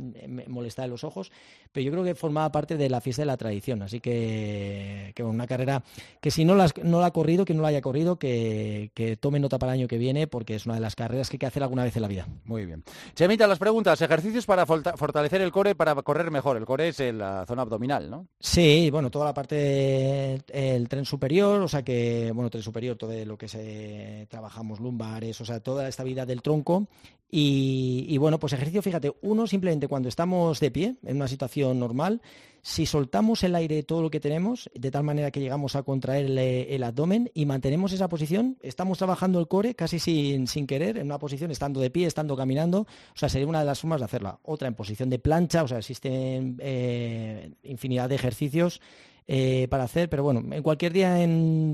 molestar 0.49 0.87
en 0.87 0.91
los 0.91 1.05
ojos, 1.05 1.31
pero 1.71 1.85
yo 1.85 1.93
creo 1.93 2.03
que 2.03 2.17
formaba 2.17 2.51
parte 2.51 2.77
de 2.77 2.91
la 2.91 3.01
fiesta 3.01 3.23
de 3.23 3.27
la 3.27 3.37
tradición. 3.37 3.83
Así 3.83 4.01
que, 4.01 5.13
que 5.15 5.23
una 5.23 5.47
carrera 5.47 5.85
que 6.21 6.33
si 6.33 6.45
no 6.45 6.57
la, 6.57 6.69
no 6.83 7.01
la 7.01 7.07
ha 7.07 7.13
corrido, 7.13 7.45
que 7.45 7.55
no 7.55 7.63
la 7.63 7.69
haya 7.69 7.83
corrido, 7.83 8.19
que, 8.19 8.91
que 8.95 9.17
tome 9.17 9.39
nota 9.39 9.61
para 9.61 9.75
el 9.75 9.81
año 9.81 9.89
que 9.89 9.99
viene 9.99 10.27
porque 10.27 10.57
es 10.57 10.67
una 10.67 10.75
de 10.75 10.81
las 10.81 10.97
carreras 10.97 11.29
que 11.31 11.37
hay 11.37 11.39
que 11.39 11.47
hacer 11.47 11.63
alguna 11.63 11.85
vez 11.85 11.94
la 12.01 12.09
vida. 12.09 12.27
Muy 12.45 12.67
bien. 12.67 12.85
Chemita, 13.15 13.47
las 13.47 13.59
preguntas. 13.59 14.01
Ejercicios 14.01 14.47
para 14.47 14.67
fortalecer 14.67 15.41
el 15.41 15.53
core 15.53 15.75
para 15.75 15.95
correr 15.95 16.31
mejor. 16.31 16.57
El 16.57 16.67
core 16.67 16.89
es 16.89 17.01
en 17.01 17.19
la 17.19 17.45
zona 17.47 17.63
abdominal, 17.63 18.11
¿no? 18.11 18.29
Sí, 18.41 18.91
bueno, 18.91 19.11
toda 19.11 19.27
la 19.27 19.35
parte 19.35 20.45
del 20.47 20.89
tren 20.89 21.05
superior, 21.05 21.61
o 21.61 21.69
sea 21.69 21.83
que, 21.83 22.33
bueno, 22.35 22.51
tren 22.51 22.63
superior, 22.63 22.97
todo 22.97 23.13
lo 23.25 23.39
que 23.39 23.49
se 23.49 24.27
trabajamos 24.31 24.81
lumbares, 24.81 25.41
o 25.41 25.45
sea, 25.45 25.61
toda 25.61 25.85
la 25.85 25.89
estabilidad 25.89 26.27
del 26.27 26.43
tronco 26.43 26.89
Y, 27.37 28.17
bueno, 28.19 28.39
pues 28.39 28.53
ejercicio, 28.53 28.81
fíjate, 28.81 29.13
uno 29.23 29.49
simplemente 29.49 29.89
cuando 29.89 30.09
estamos 30.09 30.61
de 30.61 30.71
pie, 30.71 30.95
en 31.05 31.17
una 31.17 31.27
situación 31.27 31.81
normal, 31.81 32.23
si 32.63 32.87
soltamos 32.87 33.43
el 33.43 33.57
aire 33.57 33.83
todo 33.83 34.03
lo 34.03 34.11
que 34.13 34.21
tenemos, 34.21 34.71
de 34.73 34.93
tal 34.93 35.03
manera 35.03 35.33
que 35.33 35.41
llegamos 35.41 35.75
a 35.75 35.83
contraer 35.83 36.27
el, 36.27 36.83
abdomen 36.85 37.33
y 37.35 37.45
mantenemos 37.45 37.93
esa 37.93 38.09
posición, 38.09 38.57
estamos 38.63 38.99
trabajando 38.99 39.41
el 39.41 39.49
core 39.49 39.75
casi 39.75 39.99
sin, 39.99 40.47
querer, 40.69 40.97
en 40.97 41.07
una 41.07 41.19
posición 41.19 41.51
estando 41.51 41.81
de 41.81 41.91
pie, 41.91 42.07
estando 42.07 42.37
caminando, 42.37 42.83
o 42.83 43.17
sea, 43.19 43.29
sería 43.29 43.49
una 43.49 43.59
de 43.59 43.67
las 43.67 43.81
formas 43.81 44.01
de 44.01 44.05
hacerla. 44.05 44.39
Otra 44.45 44.69
en 44.69 44.75
posición 44.75 45.11
de 45.11 45.19
plancha, 45.19 45.65
o 45.65 45.67
sea, 45.67 45.79
existen 45.79 46.57
eh, 46.61 47.51
infinidad 47.65 48.09
de 48.11 48.15
ejercicios 48.15 48.81
eh, 49.27 49.69
para 49.71 49.85
hacer, 49.85 50.11
pero 50.11 50.23
bueno, 50.23 50.43
en 50.55 50.63
cualquier 50.63 50.93
día 50.93 51.17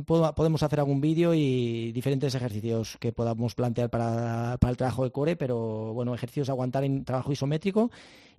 podemos 0.07 0.63
hacer 0.63 0.79
algún 0.79 1.01
vídeo 1.01 1.35
y 1.35 1.91
diferentes 1.93 2.35
ejercicios 2.35 2.97
que 3.01 3.13
podamos 3.13 3.55
plantear 3.55 3.91
para, 3.91 4.57
el 4.61 4.77
trabajo 4.77 5.05
de 5.05 5.11
core, 5.11 5.37
pero 5.37 5.93
bueno, 5.93 6.15
ejercicios 6.15 6.49
aguantar 6.49 6.85
en 6.85 7.05
trabajo 7.05 7.33
isométrico 7.33 7.91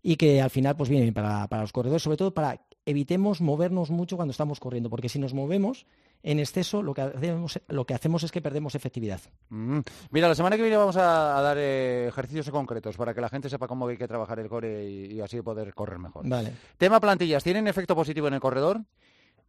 y 0.01 0.15
que 0.15 0.41
al 0.41 0.49
final 0.49 0.75
pues 0.77 0.89
vienen 0.89 1.13
para, 1.13 1.47
para 1.47 1.63
los 1.63 1.73
corredores, 1.73 2.03
sobre 2.03 2.17
todo 2.17 2.33
para 2.33 2.61
evitemos 2.85 3.41
movernos 3.41 3.89
mucho 3.89 4.15
cuando 4.15 4.31
estamos 4.31 4.59
corriendo, 4.59 4.89
porque 4.89 5.09
si 5.09 5.19
nos 5.19 5.33
movemos 5.33 5.85
en 6.23 6.39
exceso, 6.39 6.83
lo 6.83 6.93
que 6.93 7.01
hacemos, 7.01 7.59
lo 7.67 7.85
que 7.85 7.93
hacemos 7.93 8.23
es 8.23 8.31
que 8.31 8.41
perdemos 8.41 8.75
efectividad. 8.75 9.21
Mm. 9.49 9.79
Mira, 10.11 10.27
la 10.27 10.35
semana 10.35 10.55
que 10.55 10.61
viene 10.61 10.77
vamos 10.77 10.97
a, 10.97 11.41
dar 11.41 11.57
eh, 11.59 12.07
ejercicios 12.07 12.49
concretos 12.49 12.97
para 12.97 13.13
que 13.13 13.21
la 13.21 13.29
gente 13.29 13.49
sepa 13.49 13.67
cómo 13.67 13.87
hay 13.87 13.97
que 13.97 14.07
trabajar 14.07 14.39
el 14.39 14.47
core 14.47 14.87
y, 14.87 15.13
y 15.13 15.21
así 15.21 15.41
poder 15.41 15.73
correr 15.73 15.99
mejor. 15.99 16.27
Vale. 16.27 16.53
Tema 16.77 16.99
plantillas, 16.99 17.43
¿tienen 17.43 17.67
efecto 17.67 17.95
positivo 17.95 18.27
en 18.27 18.35
el 18.35 18.39
corredor? 18.39 18.81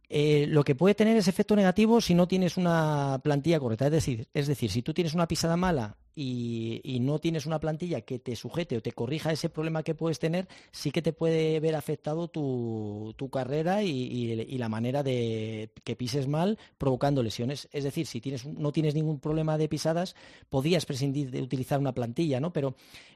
Eh, 0.09 0.45
lo 0.47 0.63
que 0.63 0.75
puede 0.75 0.95
tener 0.95 1.17
es 1.17 1.27
efecto 1.27 1.55
negativo 1.55 2.01
si 2.01 2.13
no 2.13 2.27
tienes 2.27 2.57
una 2.57 3.19
plantilla 3.23 3.59
correcta. 3.59 3.85
Es 3.85 3.91
decir, 3.91 4.27
es 4.33 4.47
decir 4.47 4.69
si 4.69 4.81
tú 4.81 4.93
tienes 4.93 5.13
una 5.13 5.27
pisada 5.27 5.57
mala 5.57 5.97
y, 6.15 6.99
no 7.01 7.19
tienes 7.19 7.45
una 7.45 7.59
plantilla 7.59 8.01
que 8.01 8.19
te 8.19 8.35
sujete 8.35 8.77
o 8.77 8.81
te 8.81 8.91
corrija 8.91 9.31
ese 9.31 9.49
problema 9.49 9.83
que 9.83 9.95
puedes 9.95 10.19
tener, 10.19 10.47
sí 10.71 10.91
que 10.91 11.01
te 11.01 11.11
puede 11.11 11.59
ver 11.59 11.75
afectado 11.75 12.27
tu, 12.27 13.13
carrera 13.31 13.83
y, 13.83 14.57
la 14.57 14.69
manera 14.69 15.03
de 15.03 15.69
que 15.83 15.95
pises 15.95 16.27
mal, 16.27 16.57
provocando 16.77 17.23
lesiones. 17.23 17.67
Es 17.71 17.83
decir, 17.83 18.05
si 18.05 18.21
tienes, 18.21 18.45
no 18.45 18.71
tienes 18.71 18.95
ningún 18.95 19.19
problema 19.19 19.57
de 19.57 19.67
pisadas, 19.67 20.15
podías 20.49 20.85
prescindir 20.85 21.31
de 21.31 21.41
utilizar 21.41 21.79
una 21.79 21.93
plantilla, 21.93 22.39
¿no? 22.39 22.53
Pero 22.53 22.75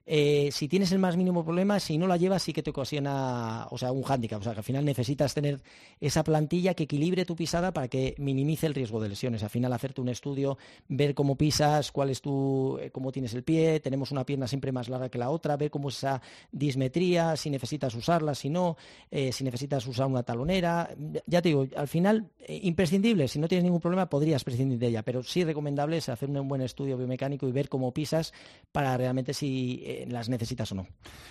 eh, 0.10 0.50
si 0.54 0.70
tienes 0.70 0.94
el 0.94 1.00
más 1.00 1.18
mínimo 1.18 1.44
problema, 1.44 1.82
si 1.82 1.98
no 1.98 2.08
la 2.08 2.16
llevas, 2.16 2.42
sí 2.42 2.54
que 2.54 2.64
te 2.64 2.70
ocasiona, 2.70 3.68
o 3.72 3.78
sea, 3.78 3.92
un 3.92 4.04
hándicap. 4.04 4.40
O 4.40 4.44
sea, 4.44 4.54
que 4.54 4.60
al 4.60 4.64
final 4.64 4.86
necesitas 4.86 5.34
tener 5.34 5.62
esa 6.00 6.24
plantilla 6.24 6.74
que 6.74 6.84
equilibre 6.84 7.26
tu 7.26 7.36
pisada 7.36 7.74
para 7.74 7.90
que 7.90 8.16
minimice 8.18 8.68
el 8.68 8.74
riesgo 8.74 9.02
de 9.02 9.10
lesiones. 9.10 9.44
Al 9.44 9.50
final, 9.50 9.74
hacerte 9.74 10.00
un 10.02 10.10
estudio, 10.10 10.58
ver 10.88 11.14
cómo 11.14 11.36
pisas, 11.36 11.92
cuál 11.92 12.10
es 12.10 12.22
tu 12.22 12.80
cómo 12.92 13.12
tienes 13.12 13.34
el 13.34 13.44
pie, 13.44 13.80
tenemos 13.80 14.12
una 14.12 14.26
pierna 14.26 14.48
siempre 14.48 14.72
más 14.72 14.90
larga 14.90 15.10
que 15.10 15.18
la 15.18 15.30
otra, 15.30 15.58
ver 15.58 15.70
cómo 15.72 15.90
es 15.90 15.98
esa 15.98 16.22
dismetría, 16.52 17.36
si 17.36 17.50
necesitas 17.50 17.94
usarla, 17.96 18.36
si 18.36 18.50
no, 18.50 18.78
eh, 19.12 19.32
si 19.32 19.44
necesitas 19.44 19.86
usar 19.88 20.08
una 20.08 20.24
talonera. 20.24 20.90
Ya 21.26 21.42
te 21.42 21.50
digo, 21.50 21.68
al 21.76 21.88
final, 21.88 22.30
eh, 22.40 22.60
imprescindible, 22.64 23.28
si 23.28 23.40
no 23.40 23.48
tienes 23.48 23.64
ningún 23.64 23.82
problema 23.82 24.10
podrías 24.10 24.44
prescindir 24.44 24.80
de 24.80 24.88
ella, 24.88 25.04
pero 25.04 25.24
sí 25.24 25.44
recomendable 25.44 25.98
es 25.98 26.10
hacer 26.10 26.30
un 26.30 26.48
buen 26.48 26.62
estudio 26.62 26.98
biomecánico 26.98 27.48
y 27.48 27.52
ver 27.52 27.70
cómo 27.70 27.94
pisas 27.94 28.34
para 28.72 28.96
realmente 28.98 29.34
si 29.34 29.84
eh, 29.86 30.06
las 30.10 30.30
necesitas 30.30 30.72
o 30.72 30.76
no. 30.76 30.88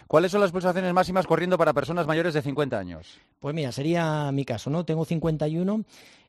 ¿Cuáles 0.07 0.33
son 0.33 0.41
las 0.41 0.53
pulsaciones 0.53 0.93
máximas 0.93 1.27
corriendo 1.27 1.59
para 1.59 1.73
personas 1.73 2.07
mayores 2.07 2.35
de 2.35 2.43
50 2.43 2.79
años? 2.79 3.21
Pues 3.41 3.55
mira, 3.55 3.73
sería 3.73 4.31
mi 4.33 4.45
caso, 4.45 4.71
¿no? 4.71 4.85
Tengo 4.85 5.05
51 5.05 5.85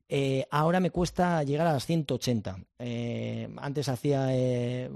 eh, 0.09 0.45
ahora 0.51 0.79
me 0.79 0.89
cuesta 0.89 1.43
llegar 1.43 1.67
a 1.67 1.73
las 1.73 1.85
180. 1.85 2.57
Eh, 2.79 3.49
antes 3.57 3.89
hacía 3.89 4.27
eh, 4.31 4.89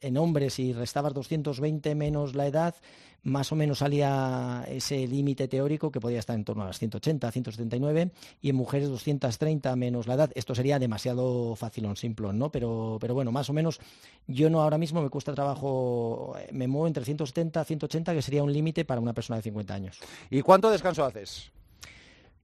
en 0.00 0.16
hombres 0.16 0.58
y 0.58 0.72
restabas 0.72 1.12
220 1.12 1.94
menos 1.94 2.34
la 2.34 2.46
edad, 2.46 2.74
más 3.22 3.52
o 3.52 3.56
menos 3.56 3.78
salía 3.78 4.64
ese 4.68 5.06
límite 5.06 5.48
teórico 5.48 5.90
que 5.90 6.00
podía 6.00 6.20
estar 6.20 6.36
en 6.36 6.44
torno 6.44 6.62
a 6.62 6.66
las 6.66 6.78
180, 6.78 7.30
179 7.30 8.12
y 8.40 8.50
en 8.50 8.56
mujeres 8.56 8.88
230 8.88 9.76
menos 9.76 10.06
la 10.06 10.14
edad. 10.14 10.30
Esto 10.34 10.54
sería 10.54 10.78
demasiado 10.78 11.54
fácil 11.54 11.84
un 11.86 11.96
simplón, 11.96 12.38
¿no? 12.38 12.50
Pero, 12.50 12.96
pero 13.00 13.12
bueno, 13.12 13.30
más 13.30 13.50
o 13.50 13.52
menos 13.52 13.78
yo 14.26 14.48
no 14.48 14.62
ahora 14.62 14.78
mismo 14.78 15.02
me 15.02 15.10
cuesta 15.10 15.34
trabajo, 15.34 16.34
me 16.50 16.66
muevo 16.66 16.86
entre 16.86 17.04
170 17.04 17.62
180 17.62 18.14
que 18.14 18.22
sería 18.22 18.42
un 18.42 18.52
límite 18.52 18.86
para 18.86 19.00
una 19.00 19.12
persona 19.12 19.36
de 19.36 19.42
50 19.42 19.74
años. 19.74 20.00
¿Y 20.30 20.40
cuánto 20.40 20.70
descanso 20.70 21.04
haces? 21.04 21.50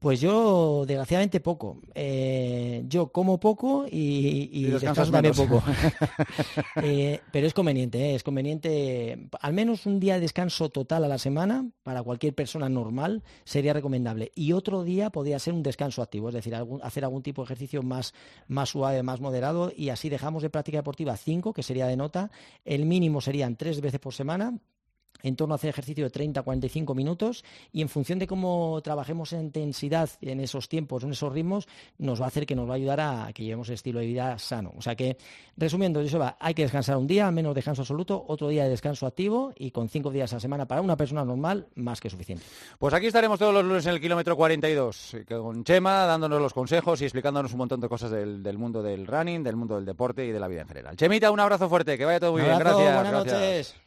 Pues 0.01 0.19
yo, 0.19 0.85
desgraciadamente, 0.87 1.41
poco. 1.41 1.83
Eh, 1.95 2.85
yo 2.89 3.09
como 3.09 3.39
poco 3.39 3.85
y, 3.87 4.65
descanso 4.65 5.13
también 5.13 5.35
poco. 5.35 5.63
Eh, 6.83 7.21
pero 7.31 7.47
es 7.47 7.53
conveniente, 7.53 7.99
eh, 7.99 8.15
es 8.15 8.23
conveniente. 8.23 9.29
Al 9.41 9.53
menos 9.53 9.85
un 9.85 10.01
día 10.01 10.15
de 10.15 10.21
descanso 10.21 10.71
total 10.71 11.05
a 11.05 11.09
la 11.09 11.19
semana, 11.19 11.69
para 11.83 12.03
cualquier 12.03 12.35
persona 12.35 12.71
normal, 12.71 13.23
sería 13.45 13.75
recomendable. 13.75 14.33
Y 14.35 14.53
otro 14.53 14.85
día 14.85 15.11
podría 15.11 15.39
ser 15.39 15.53
un 15.53 15.63
descanso 15.63 16.01
activo, 16.01 16.29
es 16.29 16.35
decir, 16.35 16.55
hacer 16.83 17.05
algún 17.05 17.23
tipo 17.23 17.43
de 17.43 17.47
ejercicio 17.47 17.83
más, 17.83 18.15
más 18.49 18.71
suave, 18.71 19.03
más 19.03 19.21
moderado. 19.21 19.71
Y 19.77 19.91
así 19.91 20.09
dejamos 20.09 20.43
de 20.43 20.49
práctica 20.49 20.79
deportiva 20.79 21.17
cinco, 21.19 21.53
que 21.53 21.63
sería 21.63 21.87
de 21.87 21.99
nota. 21.99 22.31
El 22.65 22.87
mínimo 22.87 23.21
serían 23.21 23.57
tres 23.57 23.83
veces 23.83 24.01
por 24.01 24.15
semana 24.15 24.59
en 25.23 25.37
torno 25.37 25.55
a 25.55 25.57
hacer 25.57 25.70
ejercicio 25.70 26.05
de 26.05 26.11
30 26.11 26.40
a 26.40 26.42
45 26.42 26.94
minutos 26.94 27.44
y 27.73 27.83
en 27.83 27.88
función 27.88 28.18
de 28.18 28.27
cómo 28.27 28.81
trabajemos 28.83 29.33
en 29.33 29.42
intensidad 29.42 30.09
en 30.20 30.40
esos 30.40 30.68
tiempos, 30.68 31.05
en 31.05 31.12
esos 31.12 31.33
ritmos, 31.33 31.68
nos 31.99 32.20
va 32.20 32.27
a 32.27 32.29
hacer 32.29 32.46
que 32.46 32.55
nos 32.55 32.68
va 32.68 32.73
a 32.73 32.77
ayudar 32.77 33.01
a 33.01 33.33
que 33.33 33.44
llevemos 33.44 33.68
estilo 33.68 34.01
de 34.01 34.07
vida 34.07 34.38
sano. 34.38 34.73
O 34.77 34.83
sea 34.83 34.94
que, 34.94 35.16
resumiendo, 35.57 36.03
va, 36.18 36.37
hay 36.40 36.55
que 36.55 36.62
descansar 36.62 36.96
un 36.96 37.07
día, 37.07 37.31
menos 37.31 37.55
descanso 37.55 37.83
absoluto, 37.83 38.25
otro 38.29 38.49
día 38.49 38.64
de 38.64 38.70
descanso 38.70 39.07
activo 39.07 39.53
y 39.57 39.70
con 39.70 39.88
cinco 39.88 40.11
días 40.11 40.33
a 40.33 40.37
la 40.37 40.40
semana 40.40 40.66
para 40.66 40.81
una 40.81 40.96
persona 40.96 41.25
normal, 41.25 41.66
más 41.75 42.01
que 42.01 42.11
suficiente. 42.11 42.44
Pues 42.79 42.94
aquí 42.94 43.07
estaremos 43.07 43.38
todos 43.38 43.53
los 43.53 43.64
lunes 43.64 43.87
en 43.87 43.94
el 43.94 44.01
kilómetro 44.01 44.37
42, 44.37 45.16
con 45.29 45.64
Chema, 45.64 46.05
dándonos 46.07 46.40
los 46.40 46.53
consejos 46.53 47.01
y 47.03 47.05
explicándonos 47.05 47.53
un 47.53 47.59
montón 47.59 47.81
de 47.81 47.88
cosas 47.88 48.11
del, 48.11 48.59
mundo 48.59 48.83
del 48.83 49.07
running, 49.07 49.42
del 49.42 49.57
mundo 49.57 49.77
del 49.77 49.85
deporte 49.85 50.25
y 50.25 50.33
de 50.33 50.40
la 50.40 50.49
vida 50.49 50.62
en 50.62 50.68
general. 50.68 50.96
Chemita, 50.96 51.31
un 51.31 51.40
abrazo 51.40 51.68
fuerte, 51.68 51.96
que 51.96 52.05
vaya 52.05 52.20
todo 52.20 52.33
muy 52.33 52.42
bien. 52.42 52.59
Gracias. 52.59 52.94
Buenas 52.94 53.12
noches. 53.12 53.81